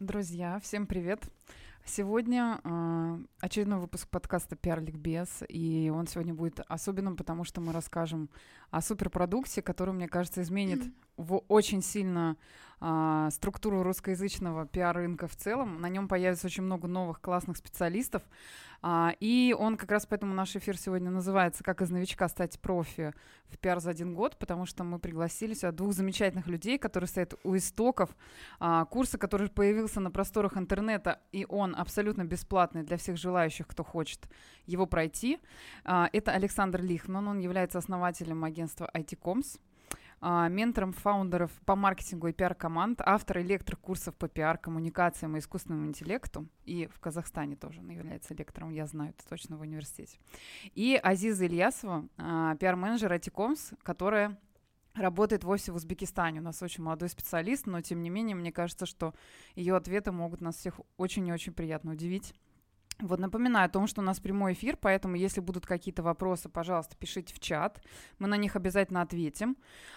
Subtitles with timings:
[0.00, 1.20] Друзья, всем привет!
[1.86, 7.72] Сегодня э, очередной выпуск подкаста «Пиар Ликбез», и он сегодня будет особенным, потому что мы
[7.72, 8.30] расскажем
[8.70, 10.82] о суперпродукте, который, мне кажется, изменит
[11.16, 12.36] в очень сильно
[12.80, 15.80] а, структуру русскоязычного пиар-рынка в целом.
[15.80, 18.22] На нем появится очень много новых классных специалистов.
[18.86, 23.14] А, и он как раз поэтому наш эфир сегодня называется «Как из новичка стать профи
[23.46, 27.32] в пиар за один год», потому что мы пригласили сюда двух замечательных людей, которые стоят
[27.44, 28.14] у истоков
[28.60, 33.84] а, курса, который появился на просторах интернета, и он абсолютно бесплатный для всех желающих, кто
[33.84, 34.28] хочет
[34.66, 35.38] его пройти.
[35.84, 39.60] А, это Александр Лихман, он является основателем агентства IT-Coms.
[40.26, 45.38] А, ментором фаундеров по маркетингу и пиар-команд, автор и лектор курсов по пиар, коммуникациям и
[45.38, 46.48] искусственному интеллекту.
[46.64, 50.18] И в Казахстане тоже он является лектором, я знаю это точно в университете.
[50.74, 54.38] И Азиза Ильясова, а, пиар-менеджер Атикомс, которая
[54.94, 56.40] работает вовсе в Узбекистане.
[56.40, 59.12] У нас очень молодой специалист, но тем не менее, мне кажется, что
[59.54, 62.32] ее ответы могут нас всех очень и очень приятно удивить.
[63.00, 66.96] Вот напоминаю о том, что у нас прямой эфир, поэтому если будут какие-то вопросы, пожалуйста,
[66.96, 67.82] пишите в чат,
[68.18, 69.56] мы на них обязательно ответим.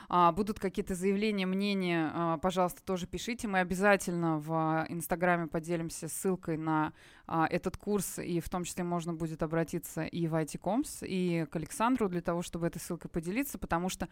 [0.09, 3.47] А, будут какие-то заявления, мнения, а, пожалуйста, тоже пишите.
[3.47, 6.91] Мы обязательно в Инстаграме поделимся ссылкой на
[7.27, 11.55] а, этот курс, и в том числе можно будет обратиться и в IT-Coms, и к
[11.55, 14.07] Александру для того, чтобы этой ссылкой поделиться, потому что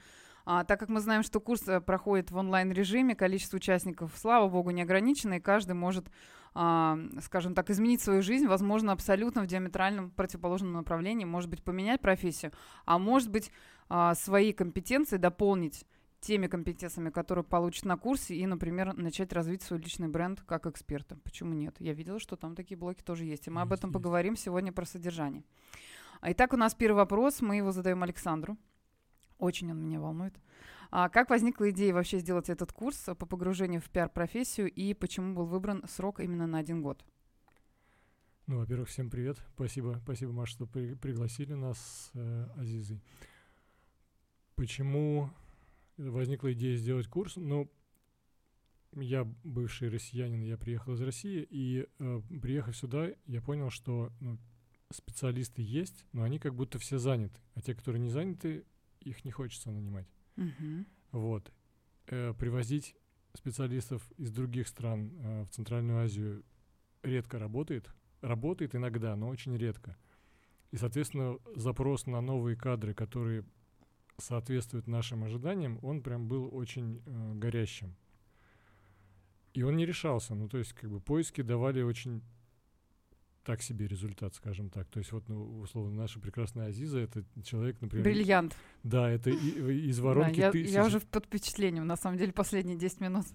[0.45, 4.71] а, так как мы знаем, что курс э, проходит в онлайн-режиме, количество участников, слава богу,
[4.71, 6.09] не ограничено, и каждый может
[6.57, 11.99] а, скажем так, изменить свою жизнь, возможно, абсолютно в диаметральном противоположном направлении, может быть, поменять
[11.99, 12.53] профессию,
[12.85, 13.51] а может быть,
[13.89, 15.85] а, свои компетенции дополнить
[16.25, 21.17] теми компетенциями, которые получат на курсе, и, например, начать развить свой личный бренд как эксперта.
[21.23, 21.75] Почему нет?
[21.79, 23.93] Я видела, что там такие блоки тоже есть, и мы есть, об этом есть.
[23.93, 25.43] поговорим сегодня про содержание.
[26.23, 28.57] Итак, у нас первый вопрос, мы его задаем Александру.
[29.37, 30.33] Очень он меня волнует.
[30.89, 35.45] А как возникла идея вообще сделать этот курс по погружению в пиар-профессию и почему был
[35.45, 37.05] выбран срок именно на один год?
[38.47, 39.37] Ну, во-первых, всем привет.
[39.55, 43.01] Спасибо, спасибо, Маша, что при, пригласили нас э, Азизой.
[44.55, 45.29] Почему
[45.97, 47.35] возникла идея сделать курс?
[47.35, 47.71] Ну,
[48.93, 54.39] я бывший россиянин, я приехал из России, и э, приехав сюда, я понял, что ну,
[54.91, 58.65] специалисты есть, но они как будто все заняты, а те, которые не заняты,
[59.01, 60.07] их не хочется нанимать.
[60.37, 60.85] Угу.
[61.11, 61.51] Вот.
[62.07, 62.95] Э, привозить
[63.33, 66.43] специалистов из других стран э, в Центральную Азию
[67.03, 67.89] редко работает.
[68.21, 69.97] Работает иногда, но очень редко.
[70.71, 73.45] И, соответственно, запрос на новые кадры, которые
[74.17, 77.95] соответствуют нашим ожиданиям, он прям был очень э, горящим.
[79.53, 80.35] И он не решался.
[80.35, 82.21] Ну, то есть, как бы, поиски давали очень
[83.45, 84.89] так себе результат, скажем так.
[84.89, 88.03] То есть вот, ну, условно, наша прекрасная Азиза— это человек, например...
[88.03, 88.57] Бриллиант.
[88.83, 90.71] Да, это и, из воронки да, я, тысяч...
[90.71, 93.25] Я уже под впечатлением, на самом деле, последние 10 минут.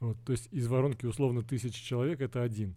[0.00, 2.76] Вот, то есть из воронки, условно, тысячи человек— это один.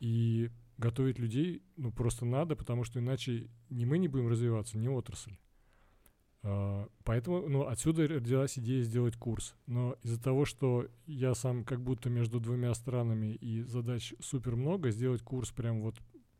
[0.00, 4.88] И готовить людей, ну, просто надо, потому что иначе ни мы не будем развиваться, ни
[4.88, 5.36] отрасль.
[6.42, 9.54] Uh, поэтому, ну, отсюда родилась идея сделать курс.
[9.66, 14.90] Но из-за того, что я сам как будто между двумя странами и задач супер много,
[14.90, 15.94] сделать курс прям вот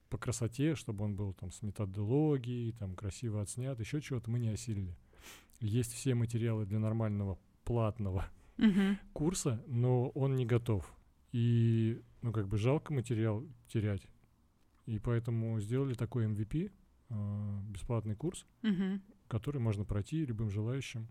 [0.08, 4.48] по красоте, чтобы он был там с методологией, там красиво отснят, еще чего-то мы не
[4.48, 4.96] осилили.
[5.60, 8.26] Есть все материалы для нормального платного
[8.58, 8.96] uh-huh.
[9.12, 10.92] курса, но он не готов.
[11.30, 14.06] И, ну, как бы жалко материал терять.
[14.84, 16.70] И поэтому сделали такой MVP, э,
[17.10, 19.00] а, бесплатный курс, uh-huh
[19.32, 21.08] который можно пройти любым желающим.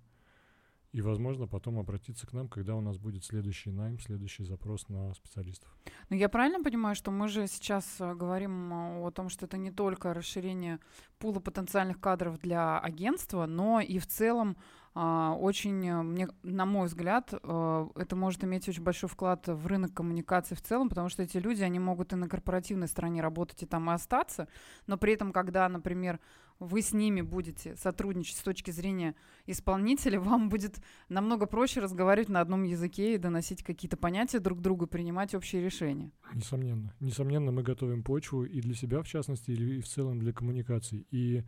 [0.94, 5.14] И, возможно, потом обратиться к нам, когда у нас будет следующий найм, следующий запрос на
[5.14, 5.70] специалистов.
[6.10, 9.58] Ну, я правильно понимаю, что мы же сейчас э, говорим э, о том, что это
[9.58, 10.80] не только расширение
[11.18, 14.56] пула потенциальных кадров для агентства, но и в целом
[14.94, 19.94] очень, э, мне, на мой взгляд, а, это может иметь очень большой вклад в рынок
[19.94, 23.66] коммуникации в целом, потому что эти люди, они могут и на корпоративной стороне работать и
[23.66, 24.50] там и остаться,
[24.88, 26.20] но при этом, когда, например,
[26.62, 29.16] вы с ними будете сотрудничать с точки зрения
[29.48, 34.88] исполнителя, вам будет намного проще разговаривать на одном языке и доносить какие-то понятия друг другу,
[34.88, 36.12] принимать общие решения.
[36.34, 36.94] Несомненно.
[37.00, 41.08] Несомненно, мы готовим почву и для себя, в частности, и в целом для коммуникаций.
[41.12, 41.44] И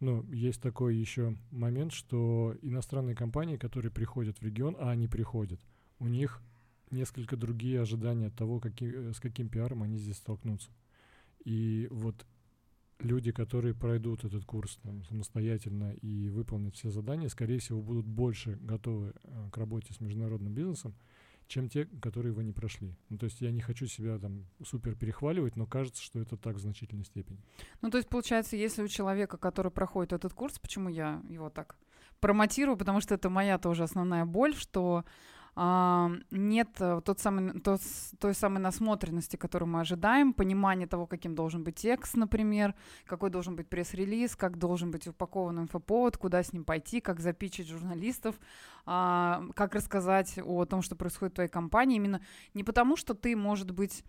[0.00, 5.60] ну, есть такой еще момент, что иностранные компании, которые приходят в регион, а они приходят,
[5.98, 6.42] у них
[6.90, 10.70] несколько другие ожидания от того, какие, с каким пиаром они здесь столкнутся.
[11.44, 12.26] И вот
[12.98, 18.58] люди, которые пройдут этот курс там, самостоятельно и выполнят все задания, скорее всего, будут больше
[18.60, 20.94] готовы э, к работе с международным бизнесом,
[21.50, 22.96] чем те, которые его не прошли.
[23.08, 26.56] Ну, то есть я не хочу себя там супер перехваливать, но кажется, что это так
[26.56, 27.40] в значительной степени.
[27.82, 31.76] Ну, то есть, получается, если у человека, который проходит этот курс, почему я его так
[32.20, 35.04] промотирую, потому что это моя тоже основная боль, что
[36.30, 37.82] нет э, тот самый, тот,
[38.18, 42.74] той самой насмотренности, которую мы ожидаем, понимания того, каким должен быть текст, например,
[43.04, 47.68] какой должен быть пресс-релиз, как должен быть упакован инфоповод, куда с ним пойти, как запичить
[47.68, 48.36] журналистов,
[48.86, 51.96] а, как рассказать о том, что происходит в твоей компании.
[51.96, 52.22] Именно
[52.54, 54.02] не потому, что ты, может быть,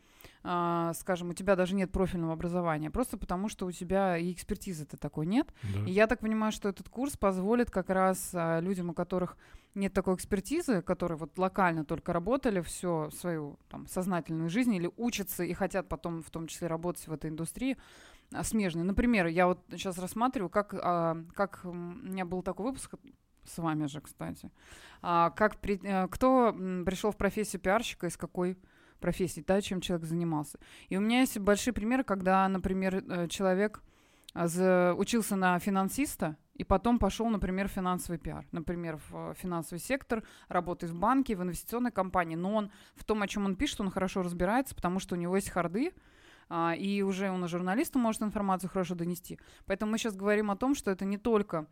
[0.43, 4.95] а, скажем, у тебя даже нет профильного образования, просто потому что у тебя и экспертизы-то
[4.95, 5.53] такой нет.
[5.63, 5.85] Да.
[5.85, 9.37] И я так понимаю, что этот курс позволит как раз а, людям, у которых
[9.75, 15.43] нет такой экспертизы, которые вот локально только работали всю свою там, сознательную жизнь или учатся
[15.43, 17.77] и хотят потом в том числе работать в этой индустрии,
[18.33, 18.83] а, смежные.
[18.83, 22.95] Например, я вот сейчас рассматриваю, как, а, как у меня был такой выпуск,
[23.45, 24.51] с вами же, кстати,
[25.01, 26.53] а, как при, а, кто
[26.85, 28.57] пришел в профессию пиарщика, из какой
[28.99, 30.59] профессии, да, чем человек занимался.
[30.89, 33.81] И у меня есть большие примеры, когда, например, э, человек
[34.33, 40.23] а, учился на финансиста, и потом пошел, например, в финансовый пиар, например, в финансовый сектор,
[40.47, 43.89] работает в банке, в инвестиционной компании, но он в том, о чем он пишет, он
[43.89, 45.91] хорошо разбирается, потому что у него есть харды,
[46.49, 49.39] а, и уже он и журналисту может информацию хорошо донести.
[49.65, 51.65] Поэтому мы сейчас говорим о том, что это не только,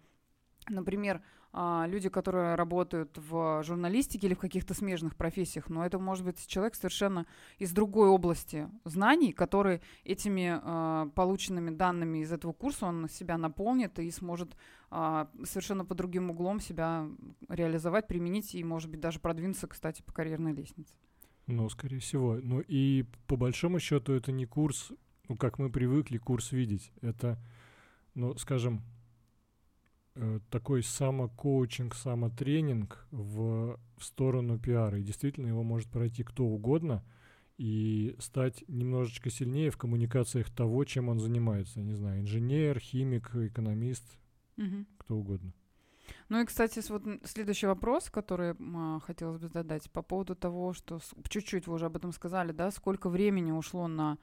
[0.67, 1.21] например,
[1.51, 6.45] а, люди, которые работают в журналистике или в каких-то смежных профессиях, но это может быть
[6.45, 7.25] человек совершенно
[7.57, 13.97] из другой области знаний, который этими а, полученными данными из этого курса он себя наполнит
[13.97, 14.55] и сможет
[14.91, 17.07] а, совершенно по другим углом себя
[17.47, 20.93] реализовать, применить и, может быть, даже продвинуться, кстати, по карьерной лестнице.
[21.47, 22.39] Ну, скорее всего.
[22.41, 24.91] Ну и по большому счету это не курс,
[25.27, 26.91] ну, как мы привыкли курс видеть.
[27.01, 27.39] Это,
[28.13, 28.83] ну, скажем,
[30.49, 34.99] такой самокоучинг, самотренинг в, в сторону пиара.
[34.99, 37.03] И действительно его может пройти кто угодно
[37.57, 41.81] и стать немножечко сильнее в коммуникациях того, чем он занимается.
[41.81, 44.05] Не знаю, инженер, химик, экономист,
[44.57, 44.85] угу.
[44.97, 45.53] кто угодно.
[46.29, 50.99] Ну и, кстати, вот следующий вопрос, который а, хотелось бы задать по поводу того, что
[51.27, 54.17] чуть-чуть вы уже об этом сказали, да, сколько времени ушло на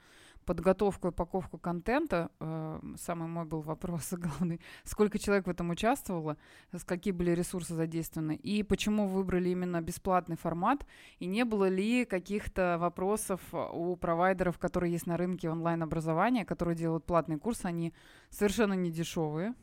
[0.47, 6.37] подготовку и упаковку контента, э, самый мой был вопрос главный, сколько человек в этом участвовало,
[6.73, 10.87] с какие были ресурсы задействованы, и почему выбрали именно бесплатный формат,
[11.19, 17.05] и не было ли каких-то вопросов у провайдеров, которые есть на рынке онлайн-образования, которые делают
[17.05, 17.93] платные курсы, они
[18.31, 19.55] совершенно не дешевые,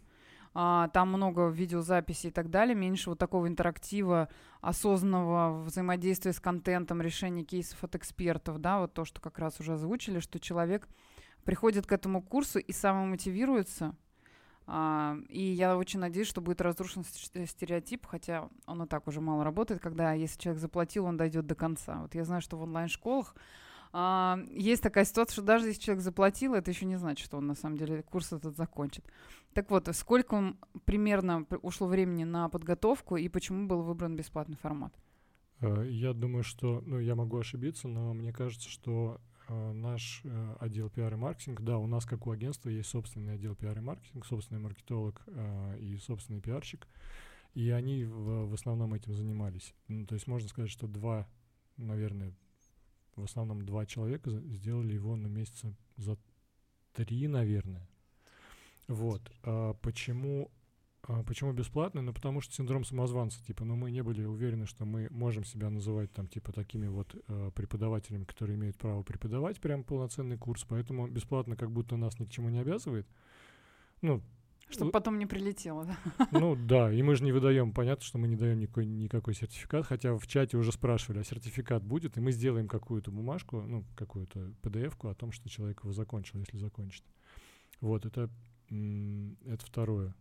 [0.54, 4.30] а, там много видеозаписей и так далее, меньше вот такого интерактива,
[4.62, 9.74] осознанного взаимодействия с контентом, решения кейсов от экспертов, да, вот то, что как раз уже
[9.74, 10.88] озвучили, что человек
[11.44, 13.96] приходит к этому курсу и самомотивируется,
[14.66, 19.44] а, и я очень надеюсь, что будет разрушен стереотип, хотя он и так уже мало
[19.44, 22.02] работает, когда если человек заплатил, он дойдет до конца.
[22.02, 23.36] Вот я знаю, что в онлайн-школах
[23.94, 27.46] а, есть такая ситуация, что даже если человек заплатил, это еще не значит, что он
[27.46, 29.06] на самом деле курс этот закончит.
[29.54, 30.56] Так вот, сколько
[30.86, 34.94] примерно ушло времени на подготовку и почему был выбран бесплатный формат?
[35.60, 40.56] Э, я думаю, что, ну, я могу ошибиться, но мне кажется, что э, наш э,
[40.60, 43.82] отдел пиар и маркетинг, да, у нас, как у агентства, есть собственный отдел пиар и
[43.82, 45.22] маркетинг, собственный маркетолог
[45.80, 46.88] и собственный пиарщик,
[47.54, 49.76] и они в, в основном этим занимались.
[49.88, 51.28] Ну, то есть можно сказать, что два,
[51.78, 52.34] наверное,
[53.16, 56.18] в основном два человека сделали его на месяца за
[56.94, 57.88] три, наверное.
[58.88, 59.32] Вот.
[59.44, 60.52] А почему,
[61.04, 62.02] а почему бесплатно?
[62.02, 63.44] Ну, потому что синдром самозванца.
[63.44, 67.16] Типа, ну, мы не были уверены, что мы можем себя называть там, типа, такими вот
[67.28, 70.66] э, преподавателями, которые имеют право преподавать прям полноценный курс.
[70.68, 73.08] Поэтому бесплатно как будто нас ни к чему не обязывает.
[74.02, 74.22] Ну,
[74.70, 76.28] чтобы потом не прилетело, да?
[76.32, 79.86] Ну да, и мы же не выдаем, понятно, что мы не даем никакой, никакой сертификат,
[79.86, 84.54] хотя в чате уже спрашивали, а сертификат будет, и мы сделаем какую-то бумажку, ну, какую-то
[84.62, 87.04] PDF-ку о том, что человек его закончил, если закончит.
[87.82, 88.30] Вот, это,
[88.70, 90.16] это второе.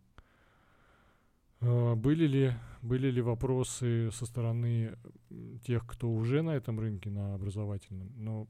[1.61, 4.97] А, были ли, были ли вопросы со стороны
[5.65, 8.11] тех, кто уже на этом рынке, на образовательном?
[8.15, 8.47] Но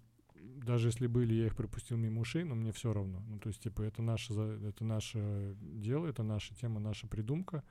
[0.64, 3.24] даже если были, я их пропустил мимо ушей, но мне все равно.
[3.28, 7.64] Ну, то есть, типа, это наше, это наше дело, это наша тема, наша придумка,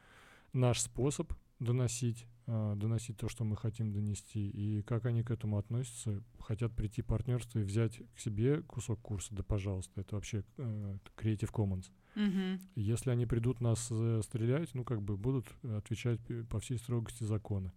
[0.53, 4.49] наш способ доносить, э, доносить то, что мы хотим донести.
[4.49, 9.35] И как они к этому относятся, хотят прийти партнерство и взять к себе кусок курса,
[9.35, 11.91] да, пожалуйста, это вообще э, Creative Commons.
[12.15, 12.61] Mm-hmm.
[12.75, 17.73] Если они придут нас э, стрелять, ну, как бы будут отвечать по всей строгости закона.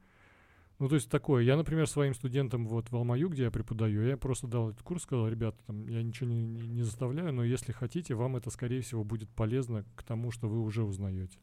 [0.78, 1.44] Ну, то есть такое.
[1.44, 5.04] Я, например, своим студентам вот в Алмаю, где я преподаю, я просто дал этот курс,
[5.04, 9.04] сказал, ребята, там, я ничего не, не, заставляю, но если хотите, вам это, скорее всего,
[9.04, 11.40] будет полезно к тому, что вы уже узнаете.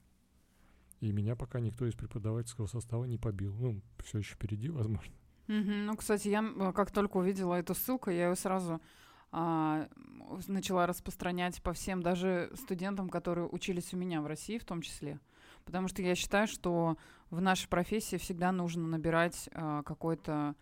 [1.00, 3.54] И меня пока никто из преподавательского состава не побил.
[3.54, 5.12] Ну, все еще впереди, возможно.
[5.48, 5.84] Mm-hmm.
[5.84, 8.80] Ну, кстати, я как только увидела эту ссылку, я ее сразу
[9.32, 9.88] а,
[10.46, 15.18] начала распространять по всем, даже студентам, которые учились у меня в России в том числе.
[15.64, 16.96] потому что я считаю, что
[17.32, 20.54] в нашей профессии всегда нужно набирать э, какой-то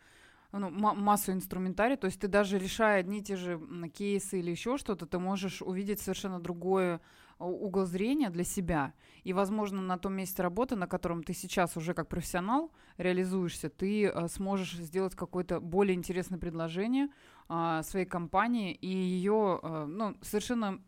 [0.52, 3.60] ну, массу инструментарий, то есть ты даже решая одни и те же
[3.92, 7.00] кейсы или еще что-то, ты можешь увидеть совершенно другое
[7.38, 8.92] угол зрения для себя.
[9.24, 14.06] И, возможно, на том месте работы, на котором ты сейчас уже как профессионал реализуешься, ты
[14.06, 17.08] э, сможешь сделать какое-то более интересное предложение
[17.48, 20.80] э, своей компании и ее, э, ну, совершенно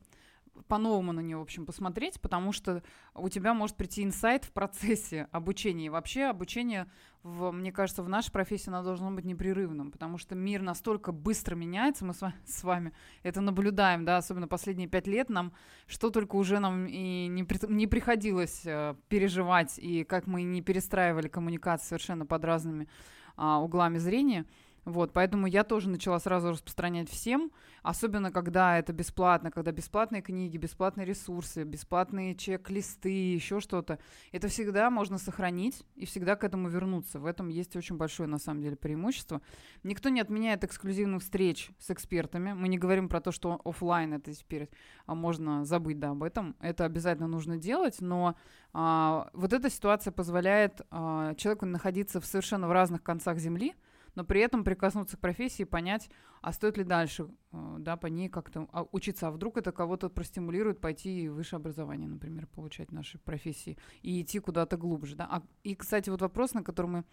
[0.68, 2.82] по-новому на нее, в общем, посмотреть, потому что
[3.14, 5.86] у тебя может прийти инсайт в процессе обучения.
[5.86, 6.90] И вообще обучение,
[7.22, 11.54] в, мне кажется, в нашей профессии оно должно быть непрерывным, потому что мир настолько быстро
[11.54, 12.22] меняется, мы с
[12.62, 12.92] вами,
[13.22, 15.52] это наблюдаем, да, особенно последние пять лет нам,
[15.86, 20.62] что только уже нам и не, при, не приходилось э, переживать, и как мы не
[20.62, 22.88] перестраивали коммуникации совершенно под разными
[23.36, 24.46] э, углами зрения–
[24.84, 30.56] вот, поэтому я тоже начала сразу распространять всем, особенно когда это бесплатно, когда бесплатные книги,
[30.56, 34.00] бесплатные ресурсы, бесплатные чек-листы, еще что-то.
[34.32, 37.20] Это всегда можно сохранить и всегда к этому вернуться.
[37.20, 39.40] В этом есть очень большое, на самом деле, преимущество.
[39.84, 42.52] Никто не отменяет эксклюзивных встреч с экспертами.
[42.52, 44.68] Мы не говорим про то, что офлайн это теперь
[45.06, 46.56] а можно забыть да, об этом.
[46.60, 48.36] Это обязательно нужно делать, но
[48.72, 53.74] а, вот эта ситуация позволяет а, человеку находиться в совершенно в разных концах Земли,
[54.14, 58.28] но при этом прикоснуться к профессии, понять, а стоит ли дальше, э, да, по ней
[58.28, 62.92] как-то а, учиться, а вдруг это кого-то простимулирует пойти в высшее образование, например, получать в
[62.92, 65.28] нашей профессии и идти куда-то глубже, да.
[65.30, 67.04] А, и, кстати, вот вопрос, на который мы,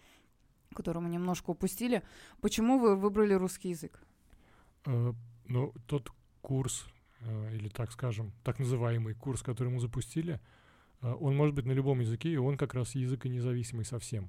[0.74, 2.02] который мы немножко упустили,
[2.40, 4.02] почему вы выбрали русский язык?
[4.84, 5.14] Uh,
[5.46, 6.86] ну, тот курс,
[7.20, 10.40] uh, или так скажем, так называемый курс, который мы запустили,
[11.02, 14.28] он может быть на любом языке, и он как раз язык независимый совсем.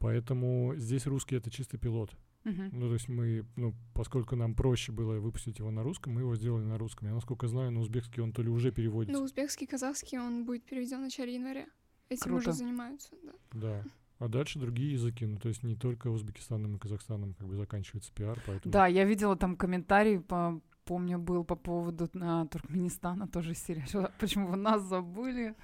[0.00, 2.10] Поэтому здесь русский это чисто пилот.
[2.44, 2.70] Uh-huh.
[2.72, 6.34] Ну, то есть мы, ну, поскольку нам проще было выпустить его на русском, мы его
[6.34, 7.06] сделали на русском.
[7.06, 9.18] Я, насколько знаю, на узбекский он то ли уже переводится.
[9.18, 11.66] На узбекский, казахский он будет переведен в начале января.
[12.08, 12.48] Этим Круто.
[12.48, 13.32] уже занимаются, да.
[13.52, 13.84] Да.
[14.18, 18.12] А дальше другие языки, ну то есть не только Узбекистаном и Казахстаном как бы заканчивается
[18.12, 18.72] пиар, поэтому...
[18.72, 23.86] Да, я видела там комментарий, по, помню, был по поводу а, Туркменистана тоже серия,
[24.18, 25.54] почему вы нас забыли.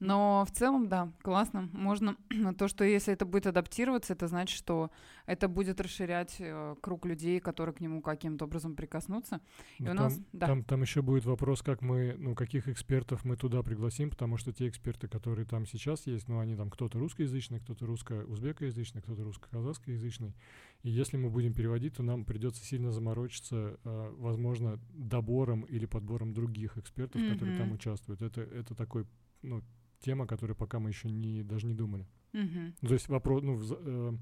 [0.00, 1.68] Но в целом, да, классно.
[1.72, 2.16] Можно
[2.58, 4.90] то, что если это будет адаптироваться, это значит, что
[5.26, 9.40] это будет расширять э, круг людей, которые к нему каким-то образом прикоснутся.
[9.78, 10.46] И ну, у там, нас, да.
[10.46, 14.52] там, там еще будет вопрос, как мы, ну, каких экспертов мы туда пригласим, потому что
[14.52, 20.34] те эксперты, которые там сейчас есть, ну, они там кто-то русскоязычный, кто-то русско-узбекоязычный, кто-то русско-казахскоязычный.
[20.82, 26.32] И если мы будем переводить, то нам придется сильно заморочиться, э, возможно, добором или подбором
[26.32, 27.32] других экспертов, mm-hmm.
[27.32, 28.22] которые там участвуют.
[28.22, 29.04] Это, это такой
[29.42, 29.62] ну,
[30.00, 32.06] тема, которую пока мы еще не, даже не думали.
[32.32, 32.74] Uh-huh.
[32.86, 34.12] то есть вопрос, ну, в, э,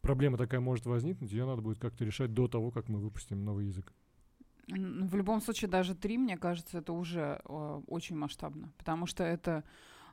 [0.00, 3.66] проблема такая может возникнуть, ее надо будет как-то решать до того, как мы выпустим новый
[3.66, 3.92] язык.
[4.68, 9.64] В любом случае, даже три, мне кажется, это уже э, очень масштабно, потому что это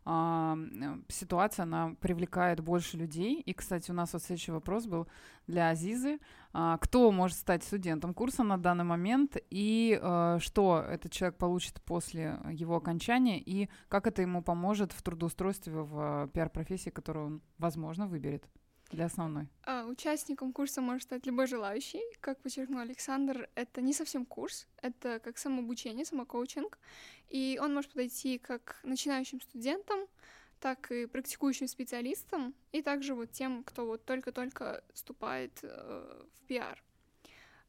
[0.09, 3.41] а, э, ситуация, она привлекает больше людей.
[3.41, 5.05] И, кстати, у нас вот следующий вопрос был
[5.47, 6.19] для Азизы.
[6.53, 11.81] А, кто может стать студентом курса на данный момент и а, что этот человек получит
[11.81, 18.07] после его окончания и как это ему поможет в трудоустройстве в пиар-профессии, которую он, возможно,
[18.07, 18.47] выберет?
[18.91, 19.47] Для основной?
[19.63, 22.01] А, участником курса может стать любой желающий.
[22.19, 26.77] Как подчеркнул Александр, это не совсем курс, это как самообучение, самокоучинг.
[27.29, 29.99] И он может подойти как начинающим студентам,
[30.59, 36.81] так и практикующим специалистам, и также вот тем, кто вот только-только вступает э, в пиар.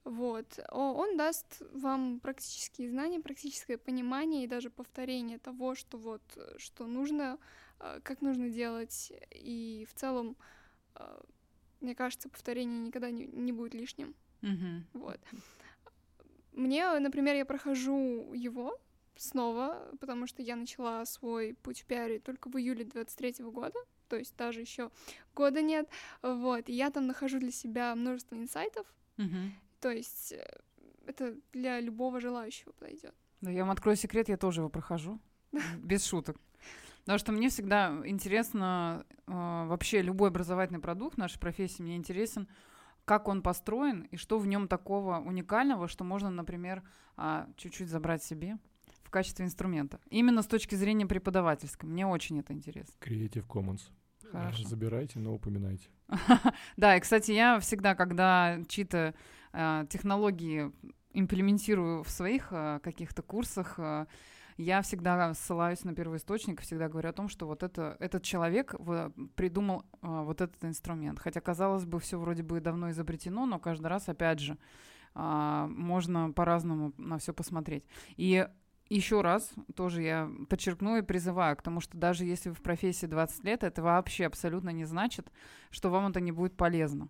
[0.04, 0.58] Вот.
[0.70, 6.22] Он даст вам практические знания, практическое понимание и даже повторение того, что вот,
[6.56, 7.38] что нужно,
[7.80, 10.36] э, как нужно делать, и в целом
[11.80, 14.14] мне кажется, повторение никогда не, не будет лишним.
[14.42, 14.82] Mm-hmm.
[14.94, 15.20] Вот.
[16.52, 18.78] Мне, например, я прохожу его
[19.16, 23.78] снова, потому что я начала свой путь в пиаре только в июле 23 года,
[24.08, 24.90] то есть даже еще
[25.34, 25.88] года нет.
[26.22, 28.86] Вот, и я там нахожу для себя множество инсайтов.
[29.16, 29.50] Mm-hmm.
[29.80, 30.60] То есть э,
[31.06, 33.14] это для любого желающего подойдет.
[33.40, 35.20] Да, я вам открою секрет, я тоже его прохожу.
[35.78, 36.36] Без шуток.
[37.08, 42.46] Потому что мне всегда интересно э, вообще любой образовательный продукт нашей профессии, мне интересен,
[43.06, 46.82] как он построен и что в нем такого уникального, что можно, например,
[47.16, 48.58] э, чуть-чуть забрать себе
[49.04, 50.00] в качестве инструмента.
[50.10, 51.88] Именно с точки зрения преподавательской.
[51.88, 52.92] Мне очень это интересно.
[53.00, 53.88] Creative Commons.
[54.30, 54.68] Хорошо.
[54.68, 55.88] Забирайте, но упоминайте.
[56.76, 59.14] да, и, кстати, я всегда, когда чьи-то
[59.54, 60.70] э, технологии
[61.14, 62.50] имплементирую в своих
[62.82, 63.80] каких-то курсах,
[64.58, 68.74] я всегда ссылаюсь на первый источник, всегда говорю о том, что вот это, этот человек
[69.36, 71.20] придумал а, вот этот инструмент.
[71.20, 74.58] Хотя, казалось бы, все вроде бы давно изобретено, но каждый раз, опять же,
[75.14, 77.84] а, можно по-разному на все посмотреть.
[78.16, 78.48] И
[78.90, 83.06] еще раз тоже я подчеркну и призываю к тому, что даже если вы в профессии
[83.06, 85.30] 20 лет, это вообще абсолютно не значит,
[85.70, 87.08] что вам это не будет полезно.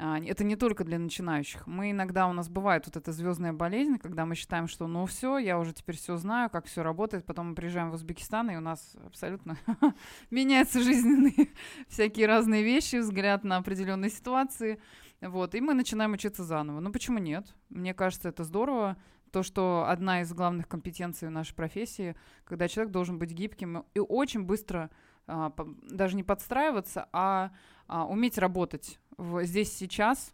[0.00, 1.66] А, это не только для начинающих.
[1.66, 5.38] Мы иногда у нас бывает вот эта звездная болезнь, когда мы считаем, что ну все,
[5.38, 7.26] я уже теперь все знаю, как все работает.
[7.26, 9.58] Потом мы приезжаем в Узбекистан, и у нас абсолютно
[10.30, 11.48] меняются жизненные
[11.88, 14.80] всякие разные вещи, взгляд на определенные ситуации.
[15.20, 16.78] Вот, и мы начинаем учиться заново.
[16.78, 17.52] Ну почему нет?
[17.68, 18.96] Мне кажется, это здорово.
[19.32, 22.14] То, что одна из главных компетенций в нашей профессии,
[22.44, 24.90] когда человек должен быть гибким и очень быстро
[25.26, 25.52] а,
[25.82, 27.50] даже не подстраиваться, а,
[27.88, 30.32] а уметь работать в, здесь сейчас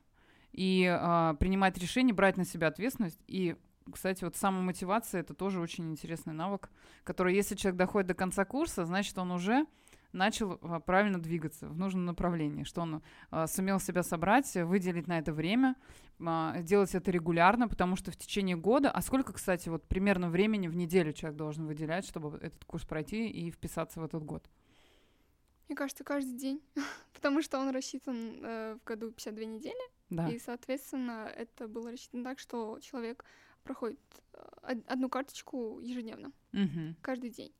[0.52, 3.18] и а, принимать решения, брать на себя ответственность.
[3.26, 3.56] И,
[3.92, 6.70] кстати, вот самомотивация это тоже очень интересный навык,
[7.02, 9.66] который, если человек доходит до конца курса, значит, он уже
[10.14, 15.18] начал а, правильно двигаться в нужном направлении, что он а, сумел себя собрать, выделить на
[15.18, 15.76] это время,
[16.24, 20.68] а, делать это регулярно, потому что в течение года, а сколько, кстати, вот примерно времени
[20.68, 24.48] в неделю человек должен выделять, чтобы этот курс пройти и вписаться в этот год?
[25.68, 26.62] Мне кажется, каждый день,
[27.14, 30.28] потому что он рассчитан э, в году 52 недели, Да.
[30.28, 33.25] и, соответственно, это было рассчитано так, что человек
[33.62, 33.99] проходит
[34.35, 34.38] э,
[34.73, 36.97] од- одну карточку ежедневно, Мгм.
[37.00, 37.52] каждый день.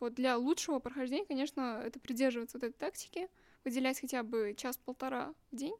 [0.00, 3.28] Вот для лучшего прохождения, конечно, это придерживаться вот этой тактики,
[3.64, 5.74] выделять хотя бы час-полтора в день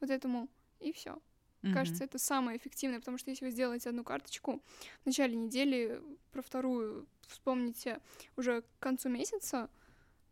[0.00, 0.48] вот этому,
[0.80, 1.18] и все.
[1.62, 1.72] Мгм.
[1.72, 4.62] Кажется, это самое эффективное, потому что если вы сделаете одну карточку
[5.02, 8.00] в начале недели, про вторую вспомните
[8.36, 9.70] уже к концу месяца,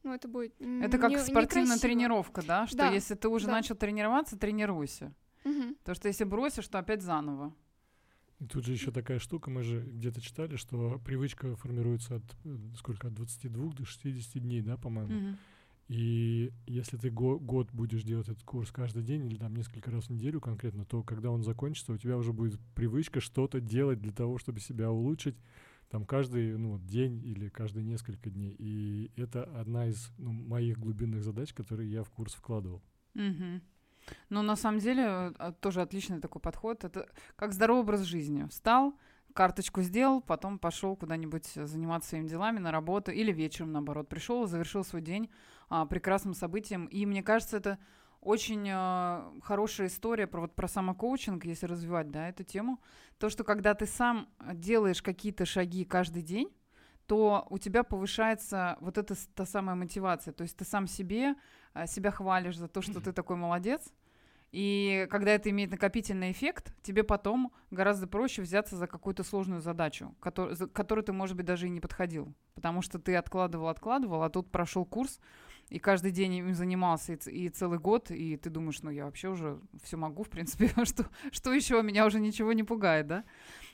[0.04, 1.80] ну, это будет Это как не- спортивная некрасиво.
[1.80, 2.66] тренировка, да?
[2.66, 3.52] Что Да, если ты уже да.
[3.52, 5.14] начал тренироваться, тренируйся.
[5.44, 5.74] Мгм.
[5.76, 7.54] Потому что если бросишь, то опять заново.
[8.38, 12.56] И тут же еще такая штука, мы же где-то читали, что привычка формируется от э,
[12.76, 15.12] сколько, от 22 до 60 дней, да, по-моему.
[15.12, 15.38] Мгм.
[15.88, 20.04] И если ты го- год будешь делать этот курс каждый день или там несколько раз
[20.06, 24.12] в неделю конкретно, то когда он закончится, у тебя уже будет привычка что-то делать для
[24.12, 25.36] того, чтобы себя улучшить
[25.92, 28.56] там каждый ну, день или каждые несколько дней.
[28.58, 32.82] И это одна из ну, моих глубинных задач, которые я в курс вкладывал.
[33.12, 33.60] Мгм.
[34.30, 36.82] Ну, на самом деле, э, тоже отличный такой подход.
[36.84, 38.46] Это как здоровый образ жизни.
[38.48, 38.98] Встал,
[39.34, 44.84] карточку сделал, потом пошел куда-нибудь заниматься своими делами на работу или вечером, наоборот, пришел, завершил
[44.84, 45.28] свой день
[45.68, 46.86] а, прекрасным событием.
[46.86, 47.78] И мне кажется, это
[48.22, 52.80] очень э, хорошая история про вот про самокоучинг, если развивать, да, эту тему.
[53.18, 56.48] То, что когда ты сам делаешь какие-то шаги каждый день,
[57.06, 60.32] то у тебя повышается вот эта та самая мотивация.
[60.32, 61.34] То есть ты сам себе
[61.74, 63.92] а, себя хвалишь за то, что ты такой молодец.
[64.52, 70.14] И когда это имеет накопительный эффект, тебе потом гораздо проще взяться за какую-то сложную задачу,
[70.20, 72.34] котор- за которой ты, может быть, даже и не подходил.
[72.54, 75.20] Потому что ты откладывал, откладывал, а тут прошел курс,
[75.72, 79.28] и каждый день им занимался, и, и целый год, и ты думаешь, ну я вообще
[79.28, 83.24] уже все могу, в принципе, что, что еще, меня уже ничего не пугает, да?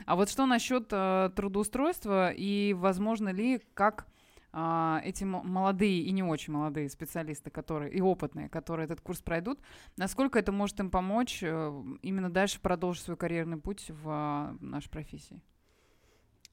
[0.07, 4.07] А вот что насчет э, трудоустройства, и возможно ли, как
[4.53, 9.21] а, эти мо- молодые и не очень молодые специалисты, которые и опытные, которые этот курс
[9.21, 9.59] пройдут,
[9.97, 14.89] насколько это может им помочь э, именно дальше продолжить свой карьерный путь в а, нашей
[14.89, 15.43] профессии?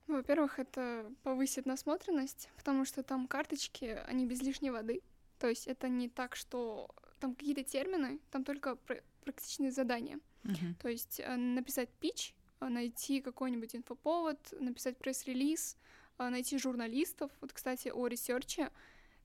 [0.07, 5.01] Ну, Во-первых, это повысит насмотренность, потому что там карточки, они без лишней воды.
[5.39, 10.19] То есть это не так, что там какие-то термины, там только пр- практичные задания.
[10.43, 10.75] Мгм.
[10.75, 15.77] То есть э, написать пич, э, найти какой-нибудь инфоповод, написать пресс-релиз,
[16.19, 17.31] э, найти журналистов.
[17.41, 18.69] Вот, кстати, о ресерче.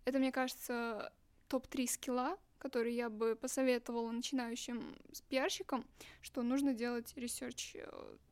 [0.05, 1.13] Это, мне кажется,
[1.49, 4.97] топ-3 скилла, которые я бы посоветовала начинающим
[5.29, 5.85] пиарщикам,
[6.23, 7.77] что нужно делать research.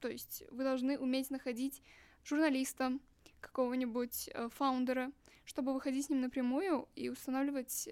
[0.01, 1.83] То есть вы должны уметь находить
[2.25, 2.99] журналиста,
[3.41, 5.13] какого-нибудь фаундера,
[5.49, 7.89] чтобы выходить с ним напрямую и устанавливать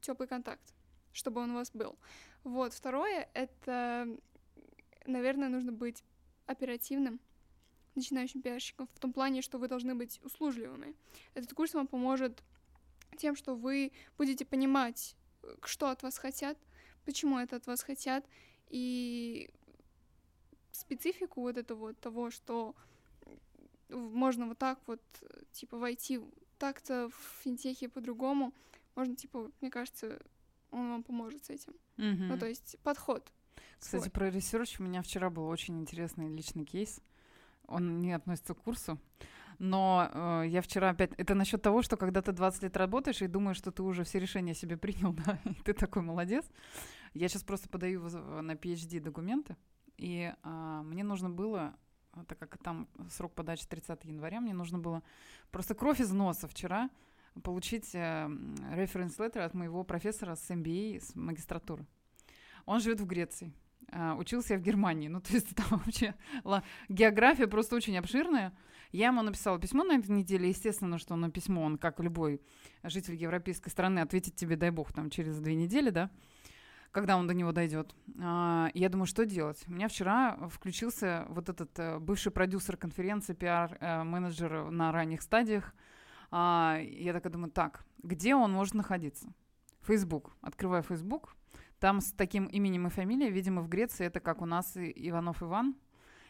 [0.00, 0.74] теплый контакт,
[1.12, 1.98] чтобы он у вас был.
[2.42, 4.08] Вот, второе, это,
[5.04, 6.02] наверное, нужно быть
[6.46, 7.20] оперативным
[7.94, 10.94] начинающим пиарщиком в том плане, что вы должны быть услужливыми.
[11.34, 12.42] Этот курс вам поможет
[13.18, 16.56] тем, что вы будете понимать, э, что от вас хотят,
[17.04, 18.24] почему это от вас хотят,
[18.70, 19.50] и
[20.72, 22.74] специфику вот этого вот того, что
[23.90, 26.20] можно вот так вот, э, типа, войти
[26.58, 28.52] так-то в финтехе по-другому,
[28.94, 30.18] можно, типа, мне кажется,
[30.70, 31.74] он вам поможет с этим.
[31.96, 32.28] Мгм.
[32.28, 33.32] Ну, то есть подход.
[33.78, 34.10] Кстати, свой.
[34.10, 37.00] про research у меня вчера был очень интересный личный кейс.
[37.66, 38.98] Он не относится к курсу.
[39.58, 41.12] Но э, я вчера опять...
[41.16, 44.18] Это насчет того, что когда ты 20 лет работаешь и думаешь, что ты уже все
[44.18, 46.44] решения себе принял, да, и ты такой молодец.
[47.14, 49.56] Я сейчас просто подаю на PhD документы,
[49.96, 51.74] и а, мне нужно было,
[52.24, 55.02] так как там срок подачи 30 января, мне нужно было
[55.50, 56.90] просто кровь из носа вчера
[57.42, 61.86] получить reference letter от моего профессора с MBA, с магистратуры.
[62.64, 63.52] Он живет в Греции.
[63.92, 65.08] А, учился я в Германии.
[65.08, 66.14] Ну, то есть там вообще
[66.88, 68.56] география просто очень обширная.
[68.92, 70.48] Я ему написала письмо на этой неделе.
[70.48, 72.40] Естественно, что на письмо он, как любой
[72.82, 76.10] житель европейской страны, ответит тебе, дай бог, там через две недели, да,
[76.96, 77.94] когда он до него дойдет.
[78.22, 79.62] А, я думаю, что делать?
[79.68, 85.74] У меня вчера включился вот этот э, бывший продюсер конференции, пиар-менеджер э, на ранних стадиях.
[86.30, 89.28] А, я такая думаю, так, где он может находиться?
[89.82, 90.32] Facebook.
[90.40, 91.36] Открываю Facebook.
[91.80, 95.76] Там с таким именем и фамилией, видимо, в Греции это как у нас Иванов Иван.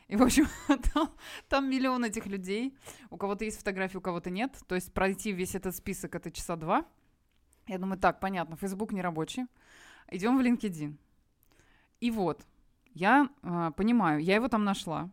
[0.08, 0.48] И, в общем,
[0.92, 1.14] там,
[1.48, 2.76] там миллион этих людей.
[3.10, 4.58] У кого-то есть фотографии, у кого-то нет.
[4.66, 6.84] То есть пройти весь этот список— это часа два.
[7.68, 9.46] Я думаю, так, понятно, Facebook не рабочий.
[10.10, 10.96] Идем в LinkedIn.
[12.00, 12.46] И вот,
[12.94, 15.10] я э, понимаю, я его там нашла.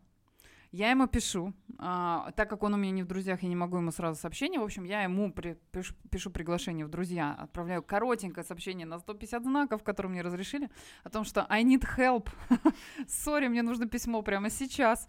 [0.73, 3.77] Я ему пишу, а, так как он у меня не в друзьях, я не могу
[3.77, 4.60] ему сразу сообщение.
[4.60, 9.43] В общем, я ему при, пишу, пишу приглашение в друзья, отправляю коротенькое сообщение на 150
[9.43, 10.71] знаков, которые мне разрешили,
[11.03, 12.27] о том, что I need help.
[13.08, 15.08] Сори, мне нужно письмо прямо сейчас.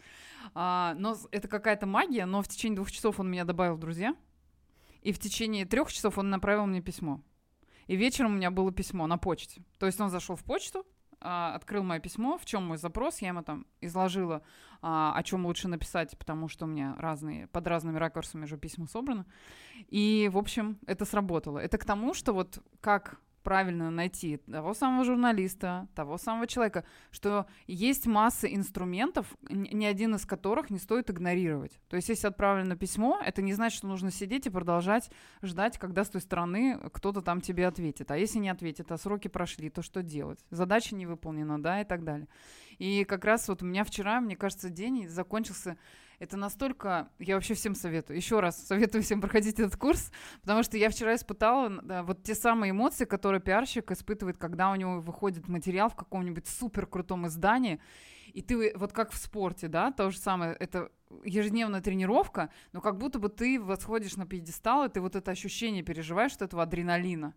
[0.53, 4.15] А, но это какая-то магия, но в течение двух часов он меня добавил в друзья.
[5.01, 7.23] И в течение трех часов он направил мне письмо.
[7.87, 9.63] И вечером у меня было письмо на почте.
[9.79, 10.87] То есть он зашел в почту,
[11.21, 14.43] а, открыл мое письмо, в чем мой запрос, я ему там изложила,
[14.83, 18.87] а, о чем лучше написать, потому что у меня разные, под разными ракурсами уже письма
[18.87, 19.25] собраны.
[19.89, 21.59] И, в общем, это сработало.
[21.59, 27.47] Это к тому, что вот как правильно найти того самого журналиста, того самого человека, что
[27.69, 31.79] есть масса инструментов, ни один из которых не стоит игнорировать.
[31.89, 35.11] То есть, если отправлено письмо, это не значит, что нужно сидеть и продолжать
[35.43, 38.11] ждать, когда с той стороны кто-то там тебе ответит.
[38.11, 40.45] А если не ответит, а сроки прошли, то что делать?
[40.51, 42.27] Задача не выполнена, да, и так далее.
[42.79, 45.77] И как раз вот у меня вчера, мне кажется, день закончился
[46.19, 47.09] это настолько...
[47.19, 48.17] Я вообще всем советую.
[48.17, 50.11] Еще раз советую всем проходить этот курс,
[50.43, 54.75] потому что я вчера испытала да, вот те самые эмоции, которые пиарщик испытывает, когда у
[54.75, 57.81] него выходит материал в каком-нибудь супер крутом издании,
[58.33, 60.91] и ты вот как в спорте, да, то же самое, это
[61.25, 65.83] ежедневная тренировка, но как будто бы ты восходишь на пьедестал, и ты вот это ощущение
[65.83, 67.35] переживаешь, что этого адреналина.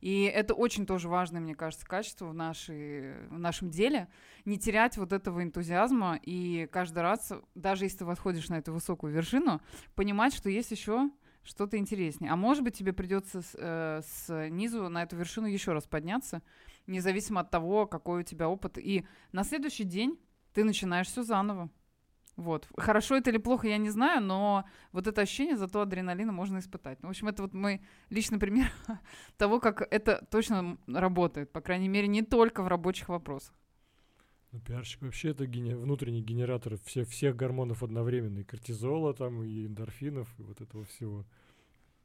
[0.00, 4.08] И это очень тоже важное, мне кажется, качество в, нашей, в нашем деле.
[4.44, 9.12] Не терять вот этого энтузиазма и каждый раз, даже если ты восходишь на эту высокую
[9.12, 9.60] вершину,
[9.94, 11.10] понимать, что есть еще
[11.42, 12.32] что-то интереснее.
[12.32, 16.42] А может быть, тебе придется с, э, на эту вершину еще раз подняться,
[16.86, 18.78] независимо от того, какой у тебя опыт.
[18.78, 20.18] И на следующий день
[20.52, 21.70] ты начинаешь все заново.
[22.40, 22.66] Вот.
[22.78, 27.02] Хорошо это или плохо, я не знаю, но вот это ощущение, зато адреналина можно испытать.
[27.02, 28.72] Ну, в общем, это вот мой личный пример
[29.36, 31.52] того, как это точно работает.
[31.52, 33.54] По крайней мере, не только в рабочих вопросах.
[34.52, 35.76] Ну, пиарщик вообще это гене...
[35.76, 38.38] внутренний генератор всех, всех гормонов одновременно.
[38.38, 41.26] И кортизола там, и эндорфинов, и вот этого всего.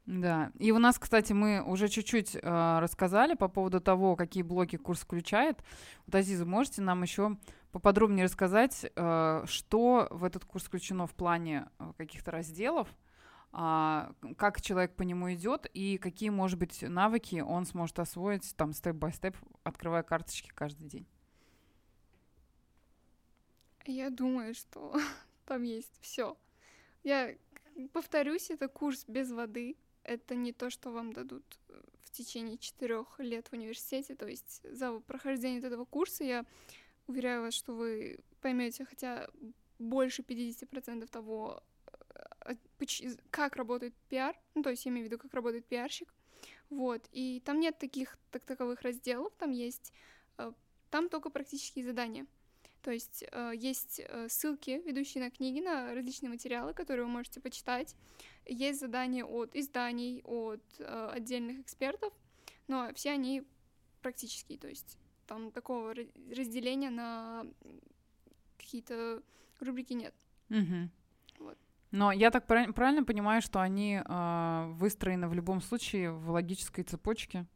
[0.04, 4.76] Да, и у нас, кстати, мы уже чуть-чуть э, рассказали по поводу того, какие блоки
[4.76, 5.58] курс включает.
[6.06, 7.38] Вот, Азиза, можете нам еще
[7.76, 12.88] поподробнее рассказать, э, что в этот курс включено в плане э, каких-то разделов,
[13.52, 18.72] э, как человек по нему идет и какие, может быть, навыки он сможет освоить там
[18.72, 21.06] степ-бай-степ, открывая карточки каждый день?
[23.84, 24.98] Я думаю, что
[25.44, 26.34] там есть все.
[27.04, 27.36] Я
[27.92, 33.18] повторюсь, это курс без воды, это не то, что вам дадут э, в течение четырех
[33.18, 34.14] лет в университете.
[34.14, 36.46] То есть за прохождение этого курса я
[37.06, 39.28] уверяю вас, что вы поймете хотя
[39.78, 41.62] больше 50% того,
[42.44, 42.54] э,
[43.30, 46.12] как работает пиар, ну, то есть я имею в виду, как работает пиарщик,
[46.70, 49.92] вот, и там нет таких так таковых разделов, там есть,
[50.38, 50.52] э,
[50.90, 52.26] там только практические задания,
[52.82, 57.96] то есть э, есть ссылки, ведущие на книги, на различные материалы, которые вы можете почитать.
[58.46, 62.12] Есть задания от изданий, от отдельных экспертов,
[62.68, 63.42] но все они
[64.02, 65.94] практические, то есть там такого
[66.30, 67.44] разделения на
[68.58, 69.22] какие-то
[69.60, 70.14] рубрики нет.
[70.50, 70.90] Угу.
[71.38, 71.58] Вот.
[71.90, 76.84] Но я так прав- правильно понимаю, что они э, выстроены в любом случае в логической
[76.84, 77.46] цепочке?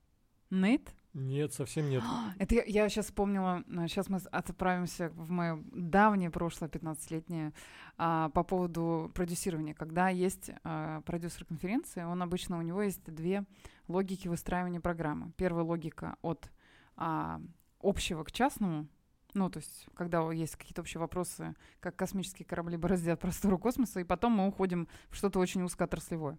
[0.51, 0.95] Нет?
[1.13, 2.03] Нет, совсем нет.
[2.39, 7.53] Это я, я сейчас вспомнила, сейчас э, мы отправимся в мое давнее прошлое, 15-летнее,
[7.97, 9.75] а, по поводу продюсирования.
[9.75, 13.45] Когда есть а, продюсер конференции, он обычно, у него есть две
[13.89, 15.33] логики выстраивания программы.
[15.37, 16.51] Первая логика от
[16.97, 17.41] а,
[17.81, 18.87] общего к частному,
[19.35, 24.05] ну, то есть, когда есть какие-то общие вопросы, как космические корабли бороздят простору космоса, и
[24.05, 26.39] потом мы уходим в что-то очень узкоотраслевое.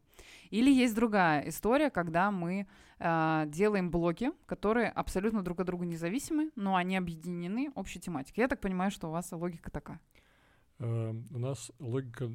[0.50, 2.68] Или есть другая история, когда мы
[3.00, 8.42] э, делаем блоки, которые абсолютно друг от друга независимы, но они объединены общей тематикой.
[8.44, 10.00] Я так понимаю, что у вас логика такая.
[10.80, 12.28] Uh, у нас логика,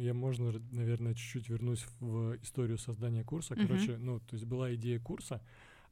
[0.00, 3.54] я можно, наверное, чуть-чуть вернусь в историю создания курса.
[3.54, 3.98] Короче, uh-huh.
[3.98, 5.42] ну, то есть была идея курса,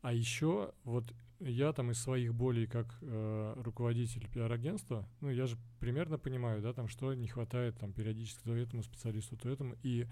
[0.05, 5.57] А еще вот я там из своих болей как э, руководитель пиар-агентства, ну я же
[5.81, 10.07] примерно понимаю, да, там что не хватает там периодически то этому специалисту, то этому, и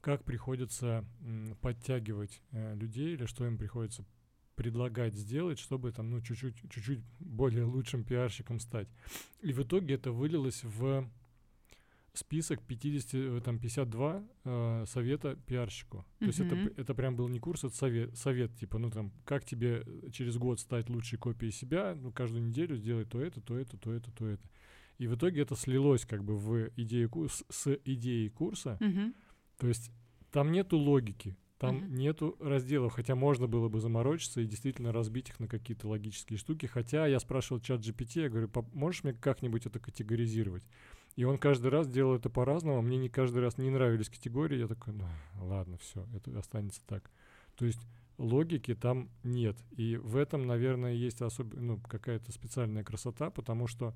[0.00, 4.04] как приходится м, подтягивать э, людей или что им приходится
[4.54, 8.86] предлагать сделать, чтобы там, ну, чуть-чуть, чуть-чуть более лучшим пиарщиком стать.
[9.40, 11.10] И в итоге это вылилось в
[12.14, 15.98] список 50, э, там 52 э, совета пиарщику.
[15.98, 16.18] Mm-hmm.
[16.18, 19.44] То есть это, это прям был не курс, это совет, совет, типа, ну там, как
[19.44, 23.76] тебе через год стать лучшей копией себя, ну каждую неделю сделать то это, то это,
[23.78, 24.46] то это, то это.
[24.98, 28.76] И в итоге это слилось как бы в идею курс, с идеей курса.
[28.80, 29.14] Mm-hmm.
[29.58, 29.90] То есть
[30.30, 31.90] там нету логики, там mm-hmm.
[31.96, 36.66] нету разделов, хотя можно было бы заморочиться и действительно разбить их на какие-то логические штуки.
[36.66, 40.64] Хотя я спрашивал чат GPT, я говорю, можешь мне как-нибудь это категоризировать?
[41.16, 42.80] И он каждый раз делал это по-разному.
[42.80, 44.58] Мне не каждый раз не нравились категории.
[44.58, 45.06] Я такой, ну
[45.40, 47.10] ладно, все, это останется так.
[47.56, 47.80] То есть
[48.18, 49.56] логики там нет.
[49.72, 51.52] И в этом, наверное, есть особ...
[51.54, 53.94] ну, какая-то специальная красота, потому что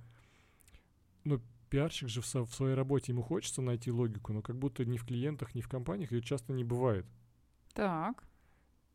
[1.24, 4.85] ну, пиарщик же в, со- в своей работе, ему хочется найти логику, но как будто
[4.85, 7.07] ни в клиентах, ни в компаниях ее часто не бывает.
[7.72, 8.24] Так.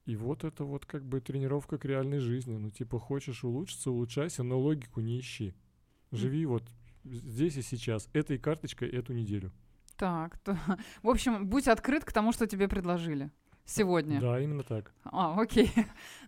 [0.05, 2.57] И вот это вот как бы тренировка к реальной жизни.
[2.57, 5.53] Ну, типа, хочешь улучшиться, улучшайся, но логику не ищи.
[6.11, 6.47] Живи mm.
[6.47, 6.63] вот
[7.03, 9.51] здесь и сейчас, этой карточкой эту неделю.
[9.97, 10.57] Так, то,
[11.03, 13.31] в общем, будь открыт к тому, что тебе предложили
[13.65, 14.19] сегодня.
[14.19, 14.93] Да, именно так.
[15.03, 15.71] А, окей.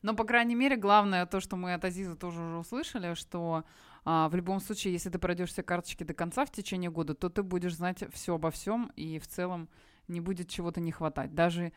[0.02, 3.64] Но, по крайней мере, главное то, что мы от Азиза тоже уже услышали, что
[4.06, 7.30] а, в любом случае, если ты пройдешь все карточки до конца в течение года, то
[7.30, 9.70] ты будешь знать все обо всем, и в целом
[10.08, 11.34] не будет чего-то не хватать.
[11.34, 11.72] Даже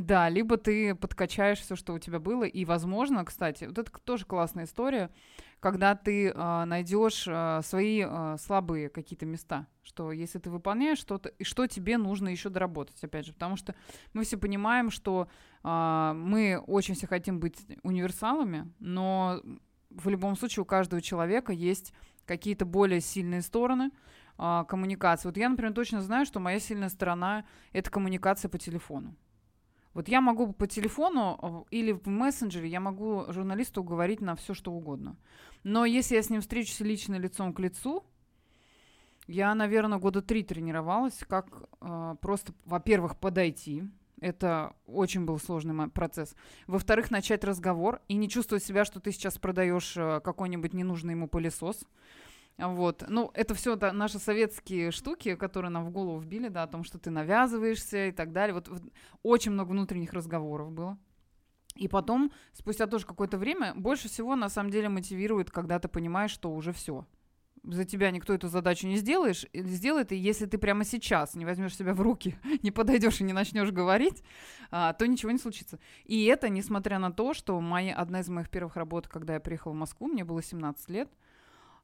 [0.00, 4.26] да, либо ты подкачаешь все, что у тебя было, и, возможно, кстати, вот это тоже
[4.26, 5.10] классная история,
[5.58, 11.30] когда ты э, найдешь э, свои э, слабые какие-то места, что если ты выполняешь что-то,
[11.30, 13.74] и что тебе нужно еще доработать, опять же, потому что
[14.12, 15.28] мы все понимаем, что
[15.64, 19.40] э, мы очень все хотим быть универсалами, но
[19.88, 21.94] в любом случае у каждого человека есть
[22.26, 23.92] какие-то более сильные стороны,
[24.36, 25.28] коммуникации.
[25.28, 29.16] Вот я, например, точно знаю, что моя сильная сторона— это коммуникация по телефону.
[29.96, 34.70] Вот я могу по телефону или в мессенджере, я могу журналисту уговорить на все, что
[34.70, 35.16] угодно.
[35.64, 38.04] Но если я с ним встречусь лично лицом к лицу,
[39.26, 41.46] я, наверное, года три тренировалась, как
[41.80, 43.84] э, просто, во-первых, подойти.
[44.20, 46.36] Это очень был сложный процесс.
[46.66, 51.26] Во-вторых, начать разговор и не чувствовать себя, что ты сейчас продаешь э, какой-нибудь ненужный ему
[51.26, 51.86] пылесос.
[52.58, 53.04] Вот.
[53.08, 56.84] Ну, это все да, наши советские штуки, которые нам в голову вбили, да, о том,
[56.84, 58.54] что ты навязываешься и так далее.
[58.54, 58.82] Вот, вот
[59.22, 60.98] очень много внутренних разговоров было.
[61.74, 66.30] И потом, спустя тоже какое-то время, больше всего на самом деле мотивирует, когда ты понимаешь,
[66.30, 67.06] что уже все.
[67.62, 71.76] За тебя никто эту задачу не сделаешь, сделает, и если ты прямо сейчас не возьмешь
[71.76, 74.22] себя в руки, не подойдешь и не начнешь говорить,
[74.70, 75.78] а, то ничего не случится.
[76.04, 79.72] И это, несмотря на то, что моя, одна из моих первых работ, когда я приехала
[79.72, 81.10] в Москву, мне было 17 лет,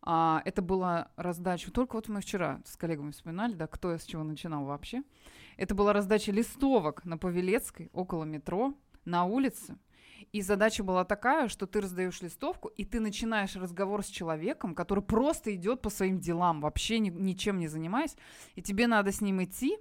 [0.04, 4.24] а, это была раздача, только вот мы вчера с коллегами вспоминали, да, кто с чего
[4.24, 5.02] начинал вообще.
[5.56, 9.78] Это была раздача листовок на Павелецкой, около метро, на улице.
[10.32, 15.04] И задача была такая, что ты раздаешь листовку, и ты начинаешь разговор с человеком, который
[15.04, 18.16] просто идет по своим делам, вообще ни, ничем не занимаясь,
[18.54, 19.76] и тебе надо с ним идти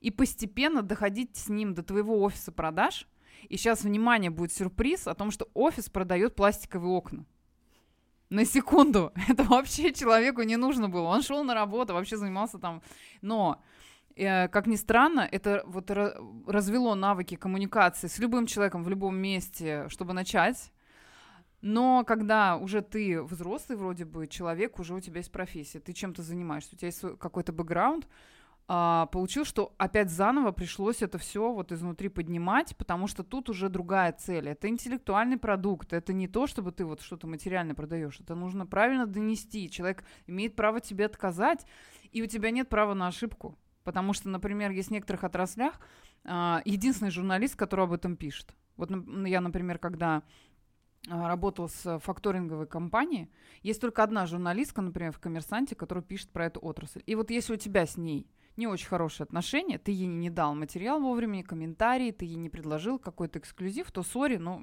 [0.00, 3.06] и постепенно доходить с ним до твоего офиса продаж.
[3.48, 7.26] И сейчас, внимание, будет сюрприз о том, что офис продает пластиковые окна
[8.30, 9.12] на секунду.
[9.28, 11.08] Это вообще человеку не нужно было.
[11.08, 12.82] Он шел на работу, вообще занимался там.
[13.22, 13.62] Но,
[14.16, 15.90] э, как ни странно, это вот
[16.46, 20.72] развело навыки коммуникации с любым человеком в любом месте, чтобы начать.
[21.62, 26.22] Но когда уже ты взрослый вроде бы человек, уже у тебя есть профессия, ты чем-то
[26.22, 28.06] занимаешься, у тебя есть какой-то бэкграунд,
[28.68, 33.68] а, получил, что опять заново пришлось это все вот изнутри поднимать, потому что тут уже
[33.68, 34.48] другая цель.
[34.48, 38.18] Это интеллектуальный продукт, это не то, чтобы ты вот что-то материально продаешь.
[38.18, 39.70] Это нужно правильно донести.
[39.70, 41.64] Человек имеет право тебе отказать,
[42.10, 43.56] и у тебя нет права на ошибку.
[43.84, 45.78] Потому что, например, есть в некоторых отраслях
[46.24, 48.56] а, единственный журналист, который об этом пишет.
[48.76, 48.90] Вот
[49.26, 50.24] я, например, когда
[51.08, 53.30] а, работал с факторинговой компанией,
[53.62, 57.04] есть только одна журналистка, например, в «Коммерсанте», которая пишет про эту отрасль.
[57.06, 58.26] И вот если у тебя с ней
[58.56, 62.98] не очень хорошие отношения, ты ей не дал материал вовремя, комментарии, ты ей не предложил
[62.98, 64.62] какой-то эксклюзив, то сори, но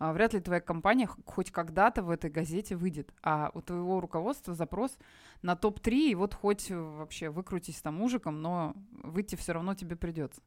[0.00, 3.12] а, вряд ли твоя компания хоть когда-то в этой газете выйдет.
[3.22, 4.96] А у твоего руководства запрос
[5.42, 10.40] на топ-3, и вот хоть вообще выкрутись там мужиком, но выйти все равно тебе придется.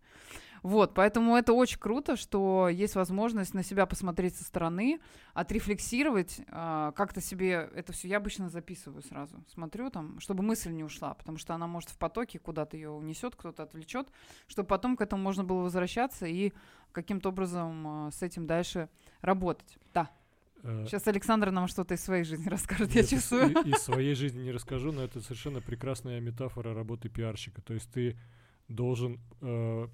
[0.63, 5.02] Вот, поэтому это очень круто, что есть возможность на себя посмотреть со стороны,
[5.34, 8.08] отрефлексировать, э, как-то себе это все.
[8.08, 11.97] Я обычно записываю сразу, смотрю там, чтобы мысль не ушла, потому что она может в
[11.97, 14.08] потоке куда-то ее унесет, кто-то отвлечет,
[14.47, 16.54] чтобы потом к этому можно было возвращаться и
[16.93, 18.88] каким-то образом э, с этим дальше
[19.19, 19.78] работать.
[19.93, 20.10] Да.
[20.63, 23.49] Сейчас Александр нам что-то из своей жизни расскажет, Нет, я чувствую.
[23.49, 27.62] Из, из своей жизни не расскажу, но это совершенно прекрасная метафора работы пиарщика.
[27.62, 28.17] То есть ты
[28.69, 29.88] должен э,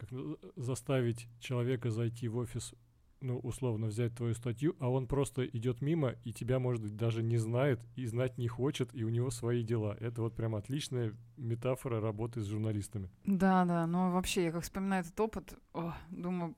[0.00, 0.10] как,
[0.56, 2.74] заставить человека зайти в офис
[3.20, 7.22] ну, условно, взять твою статью, а он просто идет мимо и тебя, может быть, даже
[7.22, 9.96] не знает и знать не хочет, и у него свои дела.
[10.00, 13.10] Это вот прям отличная метафора работы с журналистами.
[13.24, 16.56] Да, да, но вообще, я как вспоминаю этот опыт, о, думаю...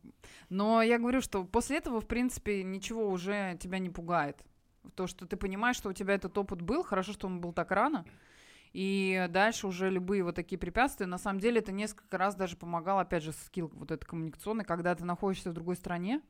[0.48, 4.44] Но я говорю, что после этого, в принципе, ничего уже тебя не пугает.
[4.94, 7.70] То, что ты понимаешь, что у тебя этот опыт был, хорошо, что он был так
[7.70, 8.04] рано,
[8.72, 12.98] и дальше уже любые вот такие препятствия, на самом деле это несколько раз даже помогал,
[12.98, 16.20] опять же, скилл вот этот коммуникационный, когда ты находишься в другой стране,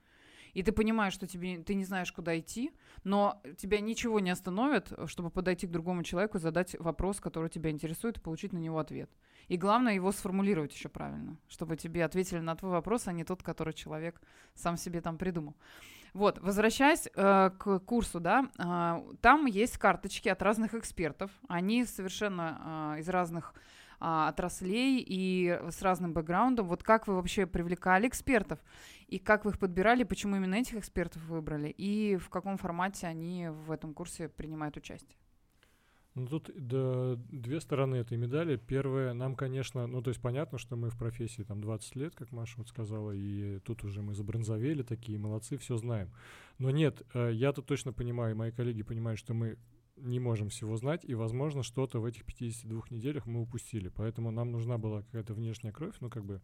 [0.53, 2.73] и ты понимаешь, что тебе, ты не знаешь, куда идти,
[3.05, 8.19] но тебя ничего не остановит, чтобы подойти к другому человеку, задать вопрос, который тебя интересует,
[8.19, 9.11] и получить на него ответ.
[9.49, 13.43] И главное его сформулировать еще правильно, чтобы тебе ответили на твой вопрос, а не тот,
[13.43, 14.21] который человек
[14.55, 15.57] сам себе там придумал.
[16.13, 21.31] Вот, возвращаясь э, к курсу, да, э, там есть карточки от разных экспертов.
[21.49, 23.55] Они совершенно э, из разных
[24.05, 26.67] а, отраслей и с разным бэкграундом.
[26.67, 28.59] Вот как вы вообще привлекали экспертов?
[29.07, 30.03] И как вы их подбирали?
[30.03, 31.69] Почему именно этих экспертов выбрали?
[31.69, 35.22] И в каком формате они в этом курсе принимают участие?
[36.15, 38.57] Ну, тут да, две стороны этой медали.
[38.57, 42.33] Первое, нам, конечно, ну, то есть понятно, что мы в профессии там 20 лет, как
[42.33, 46.11] Маша вот сказала, и тут уже мы забронзовели такие, молодцы, все знаем.
[46.59, 49.57] Но нет, э, я тут точно понимаю, и мои коллеги понимают, что мы
[49.97, 53.89] не можем всего знать, и, возможно, что-то в этих 52 неделях мы упустили.
[53.89, 56.43] Поэтому нам нужна была какая-то внешняя кровь, ну, как бы,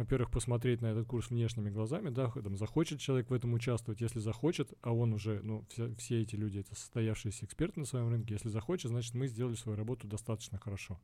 [0.00, 4.18] во-первых, посмотреть на этот курс внешними глазами, да, там, захочет человек в этом участвовать, если
[4.18, 8.34] захочет, а он уже, ну, все, все эти люди, это состоявшиеся эксперты на своем рынке,
[8.34, 11.00] если захочет, значит, мы сделали свою работу достаточно хорошо.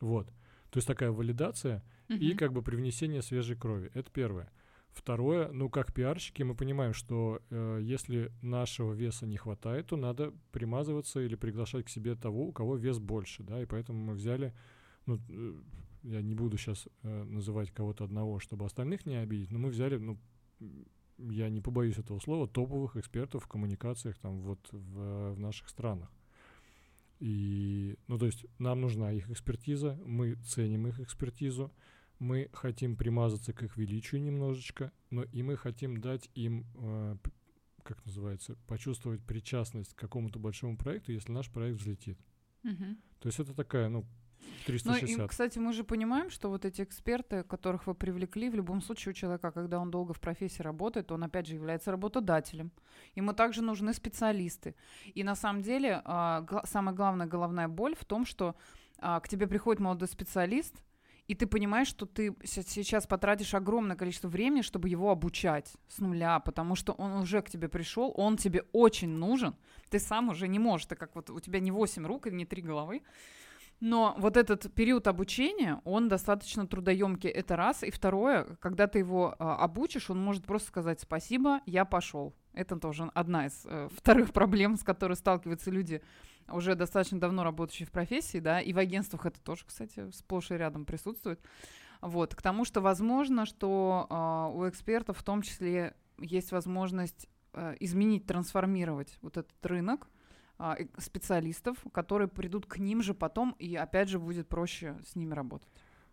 [0.00, 0.26] Вот.
[0.70, 2.18] То есть такая валидация uh-huh.
[2.18, 3.90] и как бы привнесение свежей крови.
[3.94, 4.50] Это первое.
[4.92, 10.32] Второе, ну как пиарщики мы понимаем, что э, если нашего веса не хватает, то надо
[10.50, 14.52] примазываться или приглашать к себе того, у кого вес больше, да, и поэтому мы взяли,
[15.06, 15.54] ну, э,
[16.02, 19.96] я не буду сейчас э, называть кого-то одного, чтобы остальных не обидеть, но мы взяли,
[19.96, 20.18] ну,
[21.18, 26.10] я не побоюсь этого слова, топовых экспертов в коммуникациях там вот в, в наших странах.
[27.18, 31.70] И, ну, то есть нам нужна их экспертиза, мы ценим их экспертизу,
[32.18, 37.16] мы хотим примазаться к их величию немножечко, но и мы хотим дать им, э,
[37.82, 42.18] как называется, почувствовать причастность к какому-то большому проекту, если наш проект взлетит.
[42.64, 42.84] Угу.
[43.20, 44.06] То есть это такая, ну,
[44.66, 45.18] 360.
[45.18, 48.82] Ну, и, кстати, мы же понимаем, что вот эти эксперты, которых вы привлекли, в любом
[48.82, 52.70] случае у человека, когда он долго в профессии работает, он опять же является работодателем.
[53.16, 54.74] Ему также нужны специалисты.
[55.14, 58.54] И на самом деле э, гла- самая главная головная боль в том, что
[58.98, 60.82] э, к тебе приходит молодой специалист,
[61.30, 66.40] и ты понимаешь, что ты сейчас потратишь огромное количество времени, чтобы его обучать с нуля,
[66.40, 69.54] потому что он уже к тебе пришел, он тебе очень нужен,
[69.90, 72.46] ты сам уже не можешь, так как вот у тебя не 8 рук и не
[72.46, 73.02] 3 головы,
[73.80, 77.82] но вот этот период обучения, он достаточно трудоемкий, это раз.
[77.82, 82.34] И второе, когда ты его э, обучишь, он может просто сказать спасибо, я пошел.
[82.52, 86.02] Это тоже одна из э, вторых проблем, с которой сталкиваются люди
[86.48, 90.54] уже достаточно давно работающие в профессии, да, и в агентствах это тоже, кстати, сплошь и
[90.54, 91.40] рядом присутствует.
[92.02, 97.76] Вот, к тому, что возможно, что э, у экспертов в том числе есть возможность э,
[97.80, 100.08] изменить, трансформировать вот этот рынок
[100.98, 105.68] специалистов, которые придут к ним же потом, и опять же будет проще с ними работать.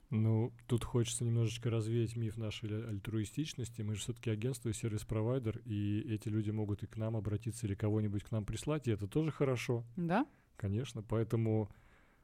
[0.10, 3.82] Ну, тут хочется немножечко развеять миф нашей альтруистичности.
[3.82, 7.76] Мы же все-таки агентство и сервис-провайдер, и эти люди могут и к нам обратиться или
[7.76, 9.84] кого-нибудь к нам прислать, и это тоже хорошо.
[9.98, 10.26] Да?
[10.56, 11.70] Конечно, поэтому,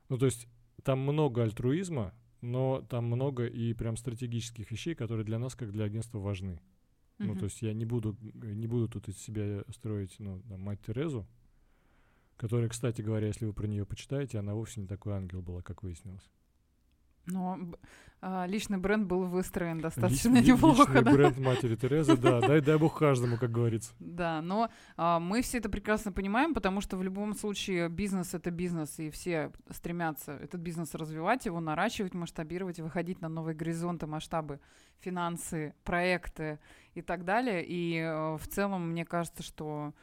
[0.08, 0.48] ну, то есть
[0.84, 5.84] там много альтруизма, но там много и прям стратегических вещей, которые для нас, как для
[5.84, 6.62] агентства, важны.
[7.20, 7.26] Uh-huh.
[7.28, 10.82] Ну, то есть я не буду, не буду тут из себя строить, ну, там, мать
[10.86, 11.28] Терезу,
[12.38, 15.84] которая, кстати говоря, если вы про нее почитаете, она вовсе не такой ангел была, как
[15.84, 16.30] выяснилось.
[17.26, 17.58] Но
[18.22, 20.84] а, личный бренд был выстроен достаточно Лич, неплохо.
[20.84, 21.12] Личный да?
[21.12, 23.94] бренд матери Терезы, да, дай, дай бог каждому, как говорится.
[24.00, 28.52] Да, но а, мы все это прекрасно понимаем, потому что в любом случае бизнес— это
[28.52, 34.60] бизнес, и все стремятся этот бизнес развивать, его наращивать, масштабировать, выходить на новые горизонты, масштабы,
[35.00, 36.60] финансы, проекты
[36.94, 37.66] и так далее.
[37.66, 39.94] И а, в целом, мне кажется, что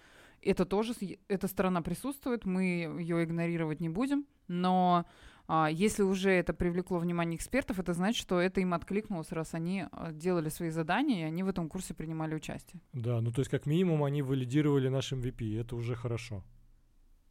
[0.43, 0.95] это тоже,
[1.29, 2.63] эта сторона присутствует, мы
[2.99, 5.05] ее игнорировать не будем, но
[5.53, 9.85] А, если уже это привлекло внимание экспертов, это значит, что это им откликнулось, раз они
[9.91, 12.81] а, делали свои задания, и они в этом курсе принимали участие.
[12.93, 16.45] Да, ну то есть как минимум они валидировали наш MVP, это уже хорошо.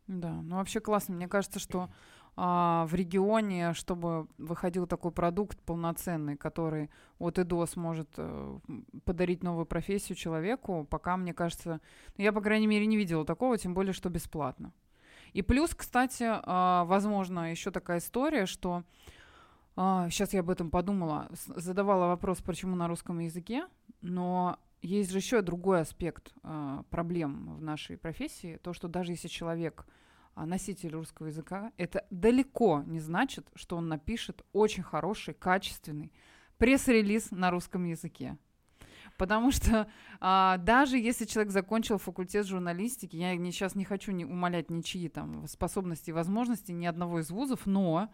[0.08, 1.16] Да, ну вообще классно.
[1.16, 1.90] Мне кажется, что
[2.36, 8.60] а, в регионе, чтобы выходил такой продукт полноценный, который от и до сможет а,
[9.06, 11.82] подарить новую профессию человеку, пока, мне кажется,
[12.18, 14.72] ну, я, по крайней мере, не видела такого, тем более, что бесплатно.
[15.34, 18.84] И плюс, кстати, а, возможно, еще такая история, что
[19.76, 23.68] а, сейчас я об этом подумала, задавала вопрос, почему на русском языке,
[24.02, 29.28] но есть же еще другой аспект а, проблем в нашей профессии, то, что даже если
[29.28, 29.92] человек а,
[30.46, 36.12] носитель русского языка, это далеко не значит, что он напишет очень хороший, качественный
[36.58, 38.38] пресс-релиз на русском языке.
[39.18, 44.26] Потому что а, даже если человек закончил факультет журналистики, я не, сейчас не хочу не
[44.26, 48.10] умолять ничьи там способности и возможности ни одного из вузов, но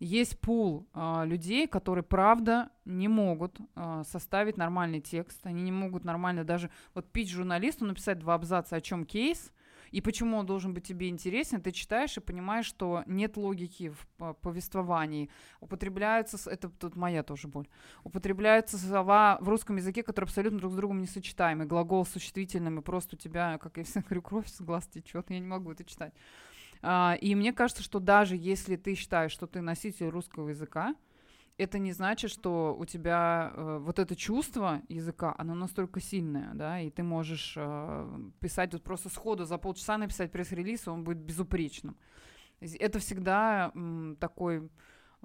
[0.00, 6.04] есть пул а, людей, которые правда не могут а, составить нормальный текст, они не могут
[6.04, 9.52] нормально даже вот пить журналисту, написать два абзаца, о чем кейс,
[9.90, 14.34] и почему он должен быть тебе интересен, ты читаешь и понимаешь, что нет логики в
[14.42, 15.30] повествовании.
[15.60, 17.68] Употребляются, это тут моя тоже боль,
[18.04, 21.66] употребляются слова в русском языке, которые абсолютно друг с другом несочетаемы.
[21.66, 25.30] Глагол с существительным, и просто у тебя, как я всегда говорю, кровь с глаз течет,
[25.30, 26.12] я не могу это читать.
[26.82, 30.94] А, и мне кажется, что даже если ты считаешь, что ты носитель русского языка,
[31.58, 36.80] это не значит, что у тебя э, вот это чувство языка, оно настолько сильное, да,
[36.80, 41.18] и ты можешь э, писать вот просто сходу за полчаса написать пресс-релиз, и он будет
[41.18, 41.96] безупречным.
[42.60, 44.70] Это всегда м, такой,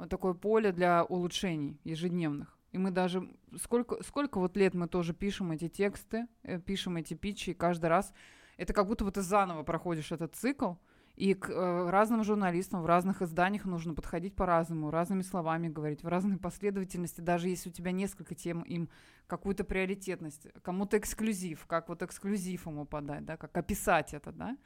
[0.10, 2.58] такое поле для улучшений ежедневных.
[2.72, 3.30] И мы даже
[3.62, 7.88] сколько, сколько вот лет мы тоже пишем эти тексты, э, пишем эти питчи, и каждый
[7.88, 8.12] раз
[8.58, 10.74] это как будто бы ты заново проходишь этот цикл,
[11.16, 16.08] и к э, разным журналистам в разных изданиях нужно подходить по-разному, разными словами говорить, в
[16.08, 18.90] разной последовательности, даже если у тебя несколько тем, им
[19.28, 24.58] какую-то приоритетность, кому-то эксклюзив, как вот эксклюзив ему подать, да, как описать это, да.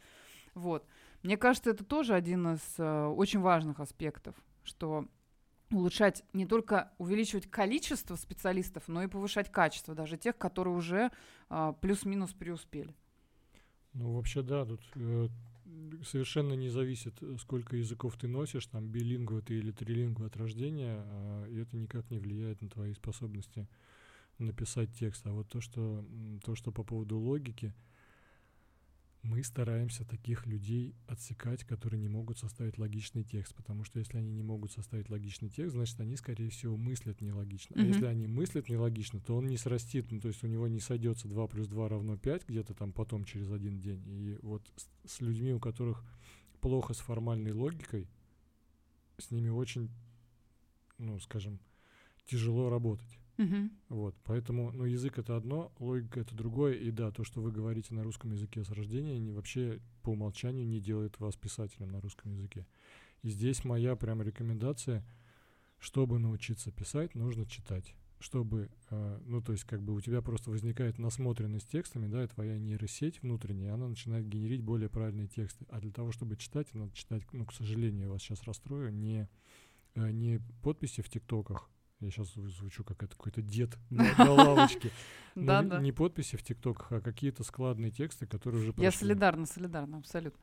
[0.53, 0.85] Вот.
[1.21, 5.05] Мне кажется, это тоже один из э, очень важных аспектов, что
[5.69, 11.11] улучшать не только увеличивать количество специалистов, но и повышать качество даже тех, которые уже
[11.49, 12.95] э, плюс-минус преуспели.
[13.93, 15.27] Ну, вообще, да, тут э,
[16.03, 21.03] совершенно не зависит, э, сколько языков ты носишь, там, билингва ты или трилингва от рождения,
[21.05, 23.67] а, и это никак не влияет на твои способности
[24.38, 25.25] написать текст.
[25.25, 26.05] А вот то, что,
[26.43, 27.73] то, что по поводу логики,
[29.24, 34.32] мы стараемся таких людей отсекать, которые не могут составить логичный текст, потому что если они
[34.32, 37.76] не могут составить логичный текст, значит, они, скорее всего, мыслят нелогично.
[37.76, 37.84] Mm-hmm.
[37.84, 40.80] А если они мыслят нелогично, то он не срастит, ну, то есть у него не
[40.80, 44.03] сойдется 2 плюс 2 равно 5 где-то там потом через один день.
[44.07, 46.03] И вот с, с людьми, у которых
[46.61, 48.07] плохо с формальной логикой,
[49.18, 49.89] с ними очень,
[50.97, 51.59] ну, скажем,
[52.26, 53.18] тяжело работать.
[53.38, 53.69] Угу.
[53.89, 57.93] Вот, поэтому, ну, язык это одно, логика это другое, и да, то, что вы говорите
[57.93, 62.31] на русском языке с рождения, не, вообще по умолчанию не делает вас писателем на русском
[62.31, 62.65] языке.
[63.21, 65.05] И здесь моя прям рекомендация,
[65.79, 67.93] чтобы научиться писать, нужно читать.
[68.19, 72.27] Чтобы, э, ну, то есть, как бы у тебя просто возникает насмотренность текстами, да, и
[72.27, 75.67] твоя нейросеть внутренняя, она начинает генерить более правильные тексты.
[75.69, 79.29] А для того, чтобы читать, надо читать, ну, к сожалению, я вас сейчас расстрою, не,
[79.93, 81.69] э, не подписи в ТикТоках,
[81.99, 84.91] я сейчас звучу как это какой-то дед на, на лавочке.
[85.35, 85.79] Да, да.
[85.79, 90.39] Не подписи в ТикТоках, а какие-то складные тексты, которые уже Я солидарна, солидарна, абсолютно.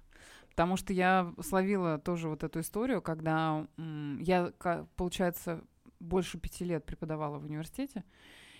[0.50, 4.52] Потому что я словила тоже вот эту историю, когда я,
[4.96, 5.64] получается,
[6.00, 8.04] больше пяти лет преподавала в университете,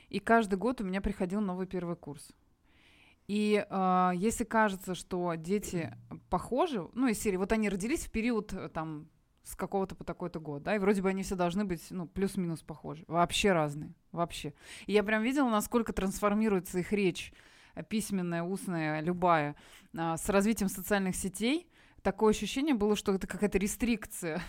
[0.08, 2.32] и каждый год у меня приходил новый первый курс.
[3.26, 5.96] И э, если кажется, что дети
[6.28, 9.08] похожи, ну, из серии, вот они родились в период э, там
[9.44, 12.62] с какого-то по такой-то год, да, и вроде бы они все должны быть, ну, плюс-минус
[12.62, 13.04] похожи.
[13.06, 14.54] Вообще разные, вообще.
[14.86, 17.32] И я прям видела, насколько трансформируется их речь,
[17.74, 19.54] э, письменная, устная, любая,
[19.96, 21.68] а, с развитием социальных сетей.
[22.02, 24.40] Такое ощущение было, что это какая-то рестрикция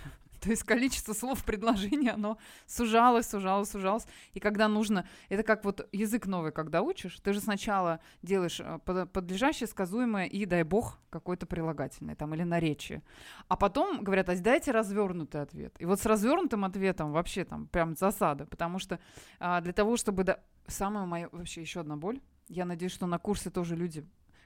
[0.45, 2.37] то есть количество слов в предложении, оно
[2.67, 4.05] сужалось, сужалось, сужалось.
[4.33, 5.07] И когда нужно...
[5.29, 10.45] Это как вот язык новый, когда учишь, ты же сначала делаешь э, подлежащее, сказуемое и,
[10.45, 13.01] дай бог, какой-то прилагательный там или наречие.
[13.47, 15.75] А потом говорят, а дайте развернутый ответ.
[15.79, 18.99] И вот с развернутым ответом вообще там прям засада, потому что
[19.39, 20.23] а, для того, чтобы...
[20.23, 20.39] Да...
[20.67, 21.29] Самая моя...
[21.31, 22.19] Вообще еще одна боль.
[22.47, 24.05] Я надеюсь, что на курсе тоже люди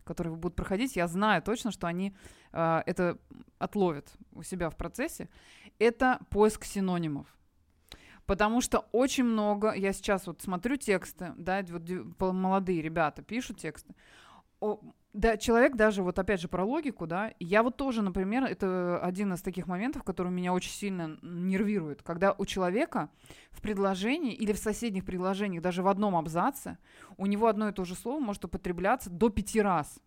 [0.09, 2.15] которые будут проходить, я знаю точно, что они
[2.51, 3.17] э, это
[3.59, 5.29] отловят у себя в процессе,
[5.79, 7.27] это поиск синонимов.
[8.25, 13.93] Потому что очень много, я сейчас вот смотрю тексты, да, вот молодые ребята пишут тексты,
[15.13, 19.33] да, человек даже, вот опять же про логику, да, я вот тоже, например, это один
[19.33, 23.09] из таких моментов, который меня очень сильно нервирует, когда у человека
[23.49, 26.77] в предложении или в соседних предложениях, даже в одном абзаце,
[27.17, 29.99] у него одно и то же слово может употребляться до пяти раз.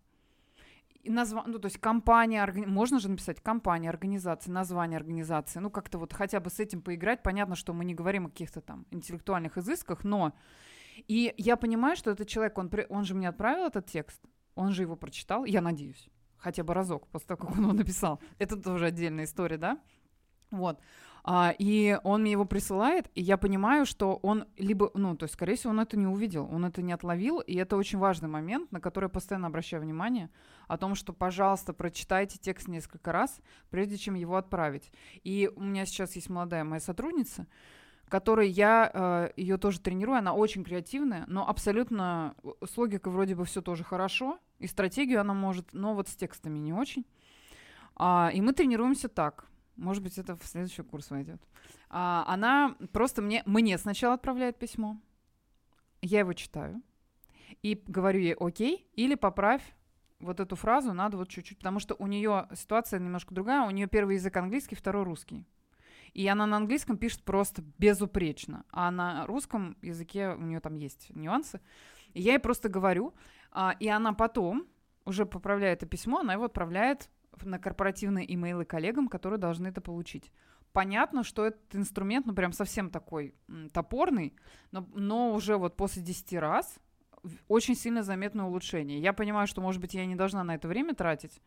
[1.01, 1.43] И назва...
[1.45, 2.65] Ну, то есть компания, органи...
[2.65, 7.21] можно же написать компания, организация, название организации, ну, как-то вот хотя бы с этим поиграть.
[7.23, 10.33] Понятно, что мы не говорим о каких-то там интеллектуальных изысках, но...
[11.07, 14.21] И я понимаю, что этот человек, он, он же мне отправил этот текст,
[14.55, 18.19] он же его прочитал, я надеюсь, хотя бы разок после того, как он его написал.
[18.39, 19.79] Это тоже отдельная история, да?
[20.51, 20.79] Вот.
[21.25, 25.35] А, и он мне его присылает, и я понимаю, что он либо, ну, то есть,
[25.35, 28.71] скорее всего, он это не увидел, он это не отловил, и это очень важный момент,
[28.73, 30.29] на который я постоянно обращаю внимание,
[30.67, 33.39] о том, что, пожалуйста, прочитайте текст несколько раз,
[33.69, 34.91] прежде чем его отправить.
[35.23, 37.47] И у меня сейчас есть молодая моя сотрудница,
[38.13, 40.19] которой я э, ее тоже тренирую.
[40.19, 44.37] Она очень креативная, но абсолютно э, с логикой вроде бы все тоже хорошо.
[44.59, 47.07] И стратегию она может, но вот с текстами не очень.
[47.95, 49.47] А, и мы тренируемся так.
[49.77, 51.41] Может быть, это в следующий курс войдет.
[51.89, 55.01] А, она просто мне, мне сначала отправляет письмо.
[56.03, 56.83] Я его читаю.
[57.63, 59.63] И говорю ей окей, или поправь
[60.19, 63.67] вот эту фразу, надо вот чуть-чуть, потому что у нее ситуация немножко другая.
[63.67, 65.47] У нее первый язык английский, второй русский.
[66.13, 71.09] И она на английском пишет просто безупречно, а на русском языке у нее там есть
[71.15, 71.59] нюансы.
[72.13, 73.13] И я ей просто говорю,
[73.51, 74.67] а, и она потом,
[75.05, 77.09] уже поправляет это письмо, она его отправляет
[77.41, 80.31] на корпоративные имейлы коллегам, которые должны это получить.
[80.71, 83.35] Понятно, что этот инструмент, ну, прям совсем такой
[83.73, 84.35] топорный,
[84.71, 86.79] но, но уже вот после 10 раз
[87.47, 88.99] очень сильно заметное улучшение.
[88.99, 91.41] Я понимаю, что, может быть, я не должна на это время тратить,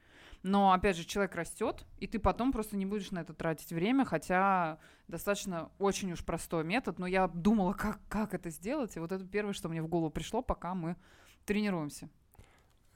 [0.47, 4.05] но, опять же, человек растет, и ты потом просто не будешь на это тратить время,
[4.05, 4.79] хотя
[5.09, 9.25] достаточно очень уж простой метод, но я думала, как, как это сделать, и вот это
[9.27, 10.97] первое, что мне в голову пришло, пока мы
[11.45, 12.09] тренируемся.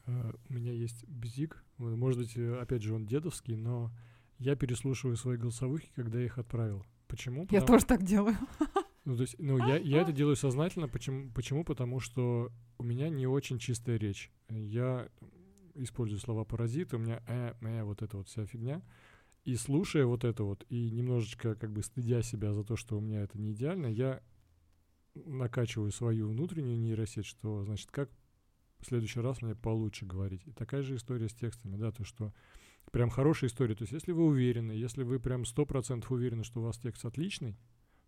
[0.07, 3.91] Uh, у меня есть бзик, может быть, э, опять же, он дедовский, но
[4.39, 6.85] я переслушиваю свои голосовухи, когда я их отправил.
[7.07, 7.43] Почему?
[7.43, 7.61] Потому...
[7.61, 8.37] Я тоже так делаю.
[9.07, 10.87] Ну, то есть, ну, я, я это делаю сознательно.
[10.87, 11.33] Почему?
[11.33, 11.65] Почему?
[11.65, 14.31] Потому что у меня не очень чистая речь.
[14.51, 15.09] Я
[15.75, 18.83] использую слова паразиты, у меня э, э, вот эта вот вся фигня.
[19.45, 23.01] И слушая вот это вот, и немножечко как бы стыдя себя за то, что у
[23.01, 24.23] меня это не идеально, я
[25.15, 28.11] накачиваю свою внутреннюю нейросеть, что, значит, как
[28.81, 30.47] в следующий раз мне получше говорить.
[30.47, 32.33] И такая же история с текстами, да, то, что
[32.93, 33.75] прям хорошая история.
[33.75, 37.05] То есть если вы уверены, если вы прям сто процентов уверены, что у вас текст
[37.05, 37.57] отличный,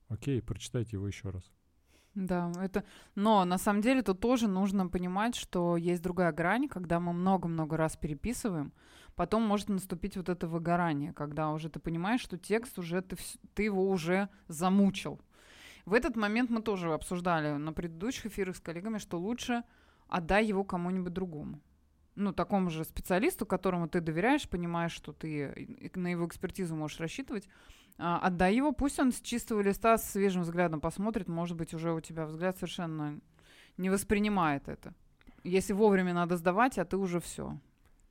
[0.08, 1.50] окей, прочитайте его еще раз.
[2.14, 2.84] Да, это...
[3.14, 7.76] Но на самом деле тут тоже нужно понимать, что есть другая грань, когда мы много-много
[7.76, 8.72] раз переписываем,
[9.14, 13.16] потом может наступить вот это выгорание, когда уже ты понимаешь, что текст уже, ты,
[13.54, 15.20] ты его уже замучил.
[15.86, 19.62] В этот момент мы тоже обсуждали на предыдущих эфирах с коллегами, что лучше
[20.06, 21.60] отдай его кому-нибудь другому.
[22.14, 27.48] Ну, такому же специалисту, которому ты доверяешь, понимаешь, что ты на его экспертизу можешь рассчитывать,
[27.98, 32.00] отдай его, пусть он с чистого листа, с свежим взглядом посмотрит, может быть, уже у
[32.00, 33.20] тебя взгляд совершенно
[33.76, 34.94] не воспринимает это.
[35.44, 37.58] Если вовремя надо сдавать, а ты уже все.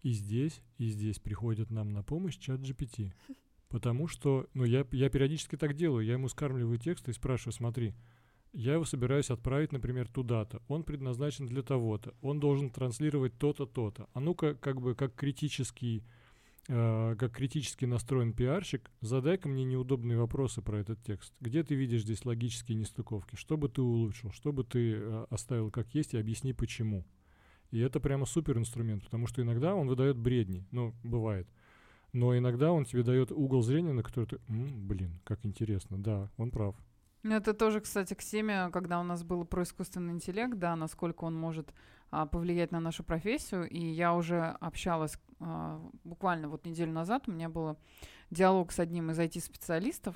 [0.01, 3.13] И здесь, и здесь приходит нам на помощь чат GPT.
[3.69, 6.05] Потому что, ну, я, я периодически так делаю.
[6.05, 7.93] Я ему скармливаю текст и спрашиваю, смотри,
[8.51, 10.61] я его собираюсь отправить, например, туда-то.
[10.67, 12.13] Он предназначен для того-то.
[12.21, 14.09] Он должен транслировать то-то, то-то.
[14.13, 16.03] А ну-ка, как бы, как критический
[16.71, 21.33] э, как критически настроен пиарщик, задай-ка мне неудобные вопросы про этот текст.
[21.41, 23.35] Где ты видишь здесь логические нестыковки?
[23.35, 24.31] Что бы ты улучшил?
[24.31, 27.05] Что бы ты э, оставил как есть и объясни почему?
[27.71, 31.47] И это прямо супер инструмент, потому что иногда он выдает бредни, ну, бывает.
[32.13, 36.29] Но иногда он тебе дает угол зрения, на который ты, М, блин, как интересно, да,
[36.37, 36.75] он прав.
[37.23, 41.23] Ну, это тоже, кстати, к теме, когда у нас было про искусственный интеллект, да, насколько
[41.23, 41.73] он может
[42.11, 43.69] повлиять на нашу профессию.
[43.69, 47.77] И я уже общалась а, буквально вот неделю назад, у меня был
[48.29, 50.15] диалог с одним из IT-специалистов,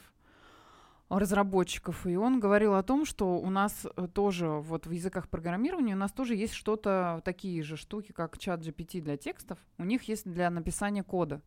[1.09, 5.93] разработчиков, и он говорил о том, что у нас э, тоже вот в языках программирования
[5.93, 10.03] у нас тоже есть что-то, такие же штуки, как чат GPT для текстов, у них
[10.03, 11.41] есть для написания кода.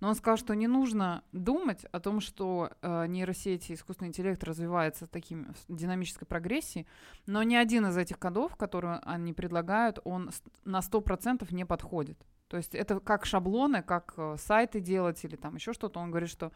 [0.00, 5.06] Но он сказал, что не нужно думать о том, что э, нейросети, искусственный интеллект развивается
[5.06, 6.86] таким динамической прогрессией,
[7.26, 10.30] но ни один из этих кодов, которые они предлагают, он
[10.64, 12.18] на 100% не подходит.
[12.48, 16.00] То есть это как шаблоны, как э, сайты делать или там еще что-то.
[16.00, 16.50] Он говорит, что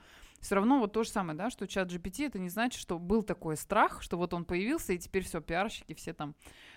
[0.45, 3.22] все равно вот то же самое, да, что чат GPT, это не значит, что был
[3.22, 6.34] такой страх, что вот он появился, и теперь все, пиарщики все там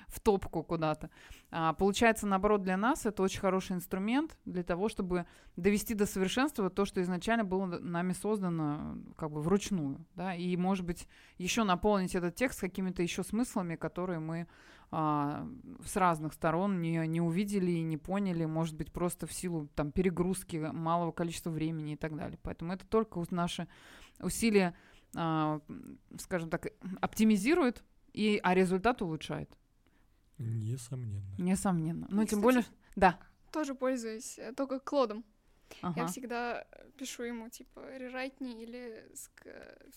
[0.08, 1.10] в топку куда-то.
[1.52, 5.26] А, получается, наоборот, для нас это очень хороший инструмент для того, чтобы
[5.58, 10.86] довести до совершенства то, что изначально было нами создано как бы вручную, да, и, может
[10.86, 11.06] быть,
[11.38, 14.48] еще наполнить этот текст какими-то еще смыслами, которые мы
[14.92, 15.48] а,
[15.86, 19.92] с разных сторон не, не увидели и не поняли, может быть, просто в силу там
[19.92, 22.40] перегрузки, малого количества времени и так далее.
[22.42, 23.68] Поэтому это только наши
[24.20, 24.76] усилия,
[25.16, 25.62] а,
[26.20, 26.68] скажем так,
[27.02, 27.84] оптимизирует,
[28.14, 29.50] и, а результат улучшает.
[30.38, 31.36] Несомненно.
[31.38, 32.08] Несомненно.
[32.10, 32.66] Ну, И, тем кстати, более,
[32.96, 33.20] да.
[33.52, 35.26] Тоже пользуюсь э, только Клодом.
[35.82, 36.02] Ага.
[36.02, 36.66] Я всегда
[36.98, 39.92] пишу ему, типа, rewrite me или ск-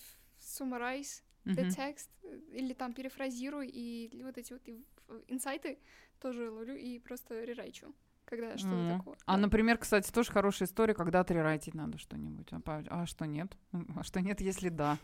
[1.46, 4.62] э, summarize the text, э, или там перефразируй, и вот эти вот
[5.08, 5.78] в- инсайты
[6.20, 8.98] тоже ловлю и просто рерайчу, когда что-то М.
[8.98, 9.16] такое.
[9.26, 9.42] А, да.
[9.42, 12.48] например, кстати, тоже хорошая история, когда отрерайтить надо что-нибудь.
[12.52, 13.56] А, а что нет?
[13.96, 14.98] А что нет, если да?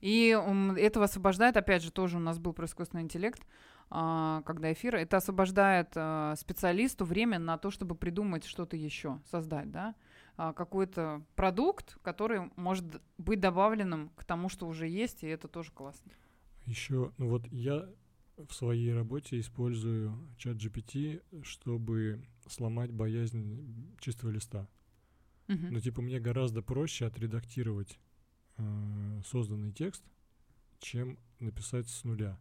[0.00, 3.42] И м, этого освобождает, опять же, тоже у нас был про искусственный интеллект,
[3.90, 9.70] а, когда эфир, это освобождает а, специалисту время на то, чтобы придумать что-то еще, создать,
[9.70, 9.94] да?
[10.36, 15.70] А, какой-то продукт, который может быть добавленным к тому, что уже есть, и это тоже
[15.70, 16.10] классно.
[16.66, 17.88] Еще, ну вот я
[18.36, 24.68] в своей работе использую чат GPT, чтобы сломать боязнь чистого листа.
[25.46, 25.72] Мгм.
[25.72, 27.98] Ну, типа, мне гораздо проще отредактировать
[28.56, 30.02] э, созданный текст,
[30.78, 32.38] чем написать с нуля.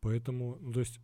[0.00, 1.00] Поэтому, ну, то есть,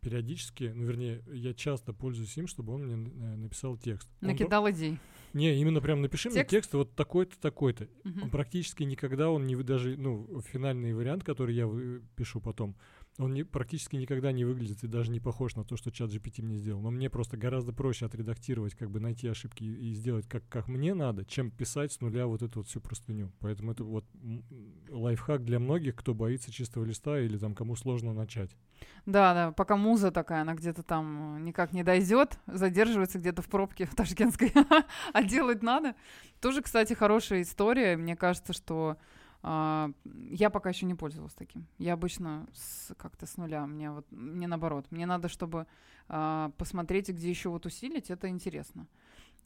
[0.00, 4.08] периодически, ну, вернее, я часто пользуюсь им, чтобы он мне э, написал текст.
[4.22, 4.98] Он Накидал идей.
[5.32, 6.50] Не, именно прям напиши мне Текст?
[6.50, 7.88] текст вот такой-то, такой-то.
[8.04, 11.68] Он практически никогда, он не вы- даже, ну, финальный вариант, который я
[12.16, 12.76] пишу потом,
[13.18, 16.42] он не, практически никогда не выглядит и даже не похож на то, что чат GPT
[16.42, 16.80] мне сделал.
[16.80, 20.94] Но мне просто гораздо проще отредактировать, как бы найти ошибки и, сделать как, как мне
[20.94, 23.32] надо, чем писать с нуля вот эту вот всю простыню.
[23.40, 24.04] Поэтому это вот
[24.88, 28.56] лайфхак для многих, кто боится чистого листа или там кому сложно начать.
[29.04, 33.48] Да, да, пока муза такая, она где-то там э, никак не дойдет, задерживается где-то в
[33.48, 34.52] пробке в Ташкентской,
[35.12, 35.94] а делать надо.
[36.40, 37.96] Тоже, кстати, хорошая история.
[37.96, 38.96] Мне кажется, что
[39.42, 41.66] я пока еще не пользовалась таким.
[41.78, 43.66] Я обычно с- как-то с нуля.
[43.66, 44.86] Мне вот мне наоборот.
[44.90, 45.66] Мне надо, чтобы
[46.08, 48.10] а, посмотреть, где еще вот усилить.
[48.10, 48.86] Это интересно.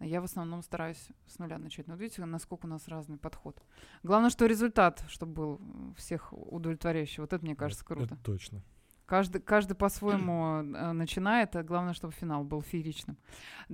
[0.01, 1.86] А Я в основном стараюсь с нуля начать.
[1.86, 3.62] Но видите, насколько у нас разный подход.
[4.03, 5.61] Главное, что результат, чтобы был
[5.97, 7.20] всех удовлетворяющий.
[7.20, 8.14] Вот это, мне кажется, круто.
[8.14, 8.62] Это точно.
[9.07, 13.18] Каждый, каждый по-своему э, начинает, а главное, чтобы финал был фееричным.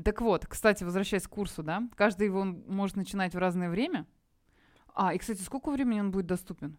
[0.05, 4.07] Так вот, кстати, возвращаясь к курсу, да, каждый его может начинать в разное время.
[4.95, 6.77] А, и, кстати, сколько времени он будет доступен?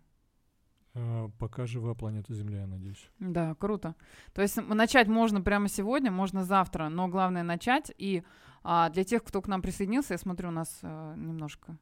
[0.94, 3.10] А, пока жива планета Земля, я надеюсь.
[3.20, 3.96] Да, круто.
[4.34, 7.92] То есть начать можно прямо сегодня, можно завтра, но главное начать.
[7.98, 8.24] И
[8.64, 11.78] а, для тех, кто к нам присоединился, я смотрю, у нас а, немножко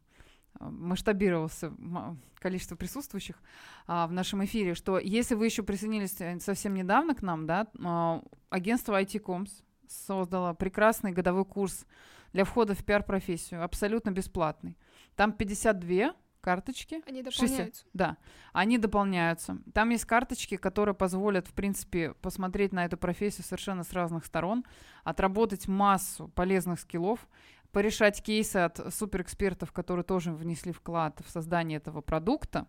[0.60, 3.42] а, масштабировался м- количество присутствующих
[3.88, 7.68] а, в нашем эфире, что если вы еще присоединились э, совсем недавно к нам, да,
[7.84, 9.50] а, агентство IT-Coms
[9.88, 11.86] создало прекрасный годовой курс
[12.32, 14.78] для входа в пиар-профессию, абсолютно бесплатный.
[15.16, 17.86] Там 52 карточки, Они дополняются.
[17.94, 18.18] да,
[18.54, 19.58] они дополняются.
[19.74, 24.64] Там есть карточки, которые позволят, в принципе, посмотреть на эту профессию совершенно с разных сторон,
[25.04, 27.28] отработать массу полезных скиллов,
[27.72, 32.68] порешать кейсы от суперэкспертов, которые тоже внесли вклад в создание этого продукта.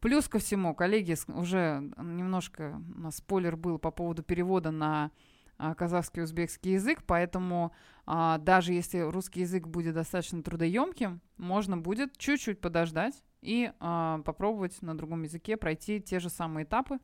[0.00, 5.10] Плюс ко всему, коллеги, уже немножко спойлер был по поводу перевода на
[5.56, 7.72] казахский и узбекский язык, поэтому
[8.06, 14.80] а, даже если русский язык будет достаточно трудоемким, можно будет чуть-чуть подождать и а, попробовать
[14.82, 16.98] на другом языке пройти те же самые этапы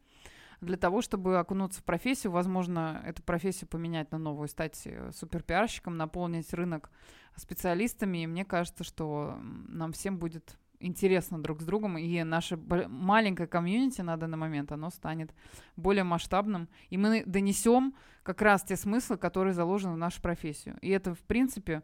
[0.60, 5.96] для того, чтобы окунуться в профессию, возможно, эту профессию поменять на новую, стать э, суперпиарщиком,
[5.96, 6.90] наполнить рынок
[7.36, 8.24] специалистами.
[8.24, 14.00] И мне кажется, что нам всем будет интересно друг с другом, и наше маленькое комьюнити
[14.00, 15.32] на данный момент, оно станет
[15.76, 20.78] более масштабным, и мы донесем как раз те смыслы, которые заложены в нашу профессию.
[20.80, 21.82] И это, в принципе,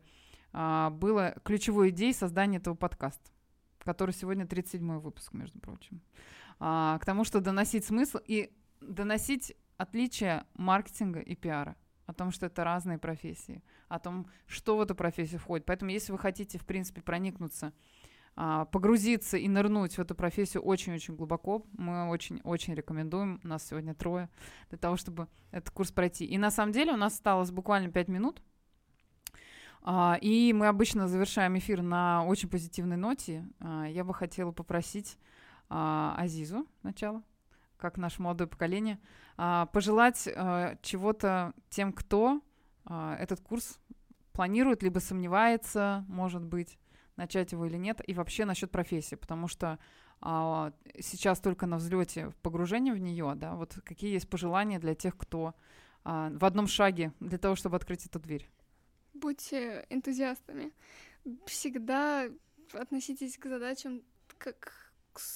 [0.52, 3.30] а, было ключевой идеей создания этого подкаста,
[3.80, 6.00] который сегодня 37-й выпуск, между прочим.
[6.58, 11.76] А, к тому, что доносить смысл и доносить отличия маркетинга и пиара
[12.06, 15.66] о том, что это разные профессии, о том, что в эту профессию входит.
[15.66, 17.72] Поэтому, если вы хотите, в принципе, проникнуться,
[18.36, 24.28] погрузиться и нырнуть в эту профессию очень-очень глубоко, мы очень-очень рекомендуем, у нас сегодня трое,
[24.68, 26.26] для того, чтобы этот курс пройти.
[26.26, 28.42] И на самом деле у нас осталось буквально 5 минут,
[29.88, 33.48] а, и мы обычно завершаем эфир на очень позитивной ноте.
[33.60, 35.16] А, Я бы хотела попросить
[35.68, 37.22] а, Азизу сначала,
[37.78, 38.98] как наше молодое поколение,
[39.36, 42.40] а, пожелать а, чего-то тем, кто
[42.84, 43.78] а, этот курс
[44.32, 46.78] планирует, либо сомневается, может быть,
[47.16, 49.78] начать его или нет, и вообще насчет профессии, потому что
[50.20, 55.16] а, сейчас только на взлете погружения в нее, да, вот какие есть пожелания для тех,
[55.16, 55.54] кто
[56.04, 58.48] а, в одном шаге для того, чтобы открыть эту дверь?
[59.14, 60.72] Будьте энтузиастами.
[61.46, 62.28] Всегда
[62.72, 64.02] относитесь к задачам
[64.38, 64.92] как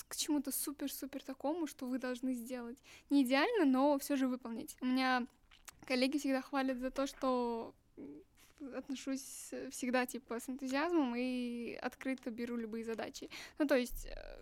[0.09, 2.79] к чему-то супер-супер такому, что вы должны сделать.
[3.09, 4.77] Не идеально, но все же выполнить.
[4.83, 5.27] У меня
[5.87, 7.75] коллеги всегда хвалят за то, что
[8.77, 13.31] отношусь всегда типа с энтузиазмом и открыто беру любые задачи.
[13.59, 14.41] Ну, то есть э,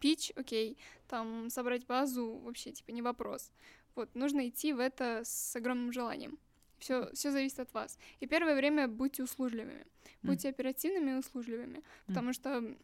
[0.00, 3.50] пич, окей, там собрать базу вообще типа не вопрос.
[3.94, 6.38] Вот, нужно идти в это с огромным желанием.
[6.78, 7.98] Все, все зависит от вас.
[8.20, 9.84] И первое время будьте услужливыми.
[10.22, 10.50] Будьте mm.
[10.52, 11.78] оперативными и услужливыми.
[11.78, 11.82] Mm.
[12.06, 12.76] Потому что,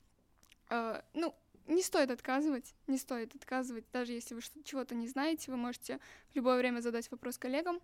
[0.71, 1.35] э, ну,
[1.67, 3.85] не стоит отказывать, не стоит отказывать.
[3.93, 5.99] Даже если вы чего-то не знаете, вы можете
[6.33, 7.81] в любое время задать вопрос коллегам,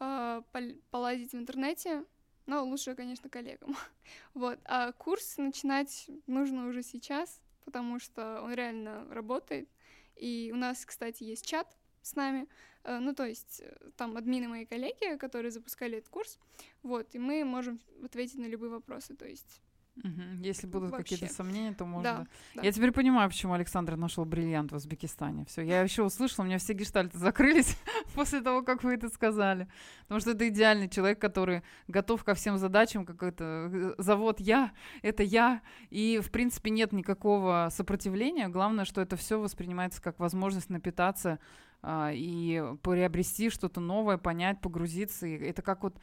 [0.00, 0.42] э,
[0.90, 2.04] полазить в интернете,
[2.46, 3.76] но лучше, конечно, коллегам.
[4.34, 4.58] вот.
[4.64, 9.68] А курс начинать нужно уже сейчас, потому что он реально работает.
[10.16, 12.46] И у нас, кстати, есть чат с нами,
[12.84, 16.38] э, ну, то есть э, там админы мои коллеги, которые запускали этот курс,
[16.82, 19.62] вот, и мы можем ответить на любые вопросы, то есть
[20.02, 20.42] Угу.
[20.42, 21.14] Если будут Вообще.
[21.14, 22.02] какие-то сомнения, то можно.
[22.02, 22.26] Да,
[22.56, 22.62] да.
[22.62, 25.44] Я теперь понимаю, почему Александр нашел бриллиант в Узбекистане.
[25.44, 27.76] Все, я еще услышала, у меня все гештальты закрылись
[28.14, 29.68] после того, как вы это сказали.
[30.02, 34.72] Потому что это идеальный человек, который готов ко всем задачам, как это э, завод я,
[35.02, 35.62] это я.
[35.90, 38.48] И, в принципе, нет никакого сопротивления.
[38.48, 41.38] Главное, что это все воспринимается как возможность напитаться
[41.82, 45.26] а, и приобрести что-то новое, понять, погрузиться.
[45.26, 45.96] И это как вот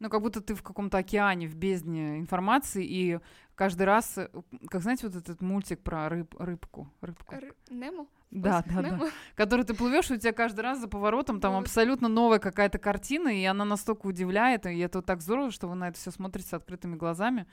[0.00, 3.18] ну, как будто ты в каком-то океане, в бездне информации, и
[3.54, 4.28] каждый раз, э,
[4.68, 7.34] как знаете, вот этот мультик про рыб, рыбку, рыбку.
[7.34, 8.06] Р- Немо?
[8.30, 8.98] Да, да, Немо?
[8.98, 9.10] да.
[9.34, 13.28] Который ты плывешь, и у тебя каждый раз за поворотом там абсолютно новая какая-то картина,
[13.28, 16.52] и она настолько удивляет, и это так здорово, что вы на это все смотрите с
[16.54, 17.46] открытыми глазами.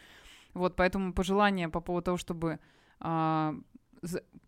[0.54, 2.60] Вот, поэтому пожелание по поводу того, чтобы
[3.00, 3.56] а,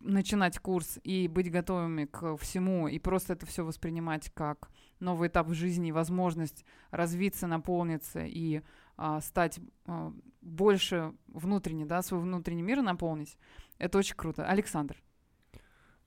[0.00, 4.70] начинать курс и быть готовыми к всему, и просто это все воспринимать как
[5.00, 8.62] новый этап в жизни, возможность развиться, наполниться и
[8.96, 13.36] а, стать а, больше внутренне, да, свой внутренний мир наполнить,
[13.78, 14.46] это очень круто.
[14.46, 14.96] Александр.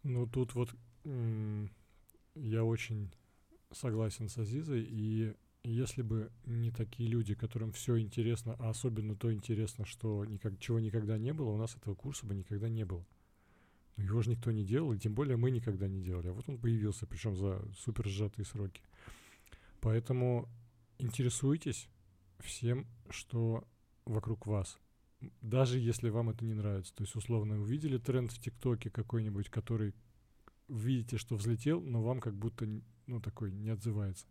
[0.03, 0.75] Ну, тут вот
[2.35, 3.11] я очень
[3.71, 5.33] согласен с Азизой, и
[5.63, 10.79] если бы не такие люди, которым все интересно, а особенно то интересно, что никак, чего
[10.79, 13.05] никогда не было, у нас этого курса бы никогда не было.
[13.97, 16.29] Но его же никто не делал, и тем более мы никогда не делали.
[16.29, 18.81] А вот он появился, причем за супер сжатые сроки.
[19.79, 20.47] Поэтому
[20.97, 21.89] интересуйтесь
[22.39, 23.67] всем, что
[24.05, 24.77] вокруг вас.
[25.41, 26.95] Даже если вам это не нравится.
[26.95, 29.93] То есть, условно, увидели тренд в ТикТоке какой-нибудь, который
[30.67, 32.67] видите, что взлетел, но вам как будто,
[33.07, 34.25] ну, такой не отзывается.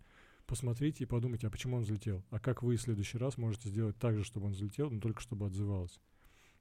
[0.47, 2.25] Посмотрите и подумайте, а почему он взлетел?
[2.31, 5.21] А как вы в следующий раз можете сделать так же, чтобы он взлетел, но только
[5.21, 6.01] чтобы отзывалось?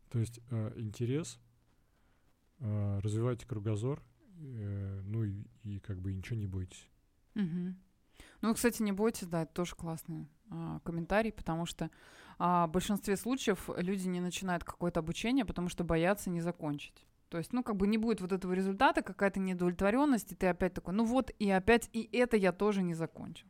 [0.09, 1.39] То есть э, интерес
[2.59, 4.01] э, развивайте кругозор,
[4.37, 6.89] э, ну и, и как бы ничего не бойтесь.
[7.35, 7.75] Угу.
[8.41, 11.89] Ну, кстати, не бойтесь, да, это тоже классный а, комментарий, потому что
[12.37, 17.05] а, в большинстве случаев люди не начинают какое-то обучение, потому что боятся не закончить.
[17.29, 20.73] То есть, ну, как бы не будет вот этого результата, какая-то недовлетворенность, и ты опять
[20.73, 23.47] такой, ну вот, и опять, и это я тоже не закончил.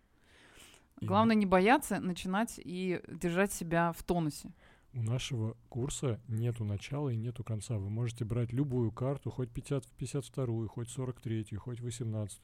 [1.01, 4.53] Главное не бояться начинать и держать себя в тонусе.
[4.93, 7.77] У нашего курса нету начала и нету конца.
[7.77, 12.39] Вы можете брать любую карту, хоть 50, 52, хоть 43, хоть 18.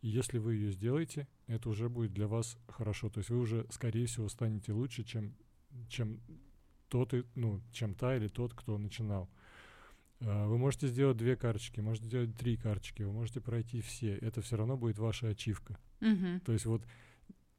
[0.00, 3.08] И если вы ее сделаете, это уже будет для вас хорошо.
[3.08, 5.34] То есть вы уже, скорее всего, станете лучше, чем,
[5.88, 6.20] чем
[6.88, 9.28] тот, ну, чем та или тот, кто начинал.
[10.20, 14.16] А, вы можете сделать две карточки, можете сделать три карточки, вы можете пройти все.
[14.16, 15.78] Это все равно будет ваша ачивка.
[16.00, 16.40] Mm-hmm.
[16.40, 16.82] То есть вот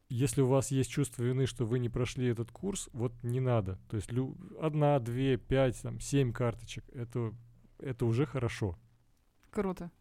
[0.10, 3.80] если у вас есть чувство вины, что вы не прошли этот курс, вот не надо.
[3.90, 7.34] То есть лю- одна, две, пять, там, семь карточек, это,
[7.80, 8.78] это уже хорошо.
[9.52, 9.92] Круто.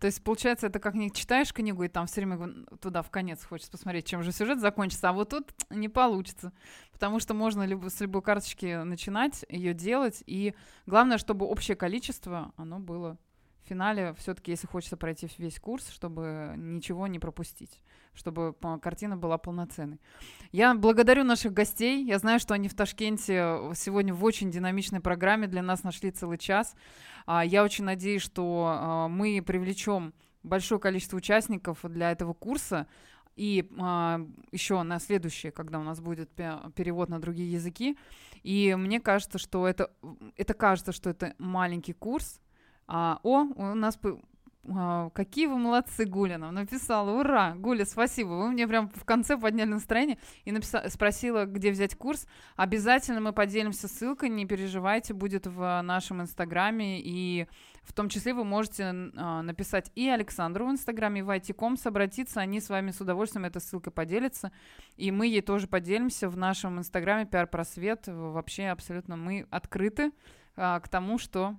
[0.00, 3.44] То есть, получается, это как не читаешь книгу, и там все время туда в конец
[3.44, 6.52] хочется посмотреть, чем же сюжет закончится, а вот тут не получится.
[6.92, 10.54] Потому что можно люб- с любой карточки начинать, ее делать, и
[10.86, 13.16] главное, чтобы общее количество, оно было
[13.66, 17.82] в финале, все-таки, если хочется пройти весь курс, чтобы ничего не пропустить
[18.16, 20.00] чтобы картина была полноценной.
[20.50, 22.04] Я благодарю наших гостей.
[22.04, 26.38] Я знаю, что они в Ташкенте сегодня в очень динамичной программе для нас нашли целый
[26.38, 26.74] час.
[27.26, 32.86] А, я очень надеюсь, что а, мы привлечем большое количество участников для этого курса.
[33.36, 37.98] И а, еще на следующее, когда у нас будет перевод на другие языки.
[38.42, 39.90] И мне кажется, что это,
[40.36, 42.40] это кажется, что это маленький курс.
[42.88, 43.98] А, о, у нас
[44.74, 47.10] а, какие вы молодцы, Гуля нам написала.
[47.20, 47.54] Ура!
[47.54, 48.28] Гуля, спасибо.
[48.28, 52.26] Вы мне прям в конце подняли настроение и написала, спросила, где взять курс.
[52.56, 57.00] Обязательно мы поделимся ссылкой, не переживайте, будет в нашем инстаграме.
[57.00, 57.46] И
[57.84, 58.84] в том числе вы можете
[59.16, 62.40] а, написать и Александру в инстаграме, и в IT.com обратиться.
[62.40, 64.50] Они с вами с удовольствием этой ссылкой поделятся.
[64.96, 68.08] И мы ей тоже поделимся в нашем инстаграме пиар-просвет.
[68.08, 70.10] Вообще абсолютно мы открыты
[70.56, 71.56] а, к тому, что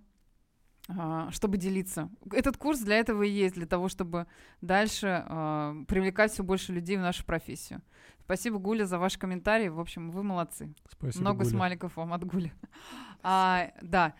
[1.31, 2.09] чтобы делиться.
[2.31, 4.25] Этот курс для этого и есть, для того, чтобы
[4.61, 7.81] дальше э, привлекать все больше людей в нашу профессию.
[8.23, 9.69] Спасибо, Гуля, за ваш комментарий.
[9.69, 10.73] В общем, вы молодцы.
[10.89, 11.49] Спасибо, Много Гуля.
[11.49, 12.53] смайликов вам от Гули.
[13.23, 14.13] А, да.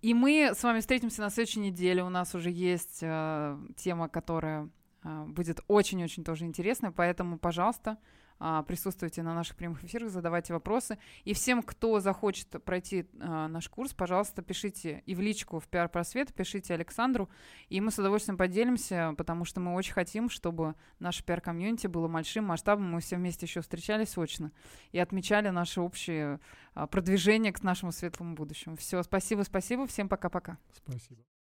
[0.00, 2.02] И мы с вами встретимся на следующей неделе.
[2.02, 4.68] У нас уже есть э, тема, которая
[5.04, 6.90] э, будет очень-очень тоже интересная.
[6.90, 7.98] Поэтому, пожалуйста, а,
[8.38, 10.98] присутствуйте на наших прямых эфирах, задавайте вопросы.
[11.24, 15.88] И всем, кто захочет пройти а, наш курс, пожалуйста, пишите и в личку в пиар
[15.88, 17.28] просвет, пишите Александру,
[17.68, 22.44] и мы с удовольствием поделимся, потому что мы очень хотим, чтобы наше пиар-комьюнити было большим,
[22.44, 22.92] масштабным.
[22.92, 24.52] Мы все вместе еще встречались очно
[24.92, 26.40] и отмечали наше общее
[26.74, 28.76] а, продвижение к нашему светлому будущему.
[28.76, 30.58] Все, спасибо, спасибо, всем пока-пока.
[30.72, 31.37] Спасибо.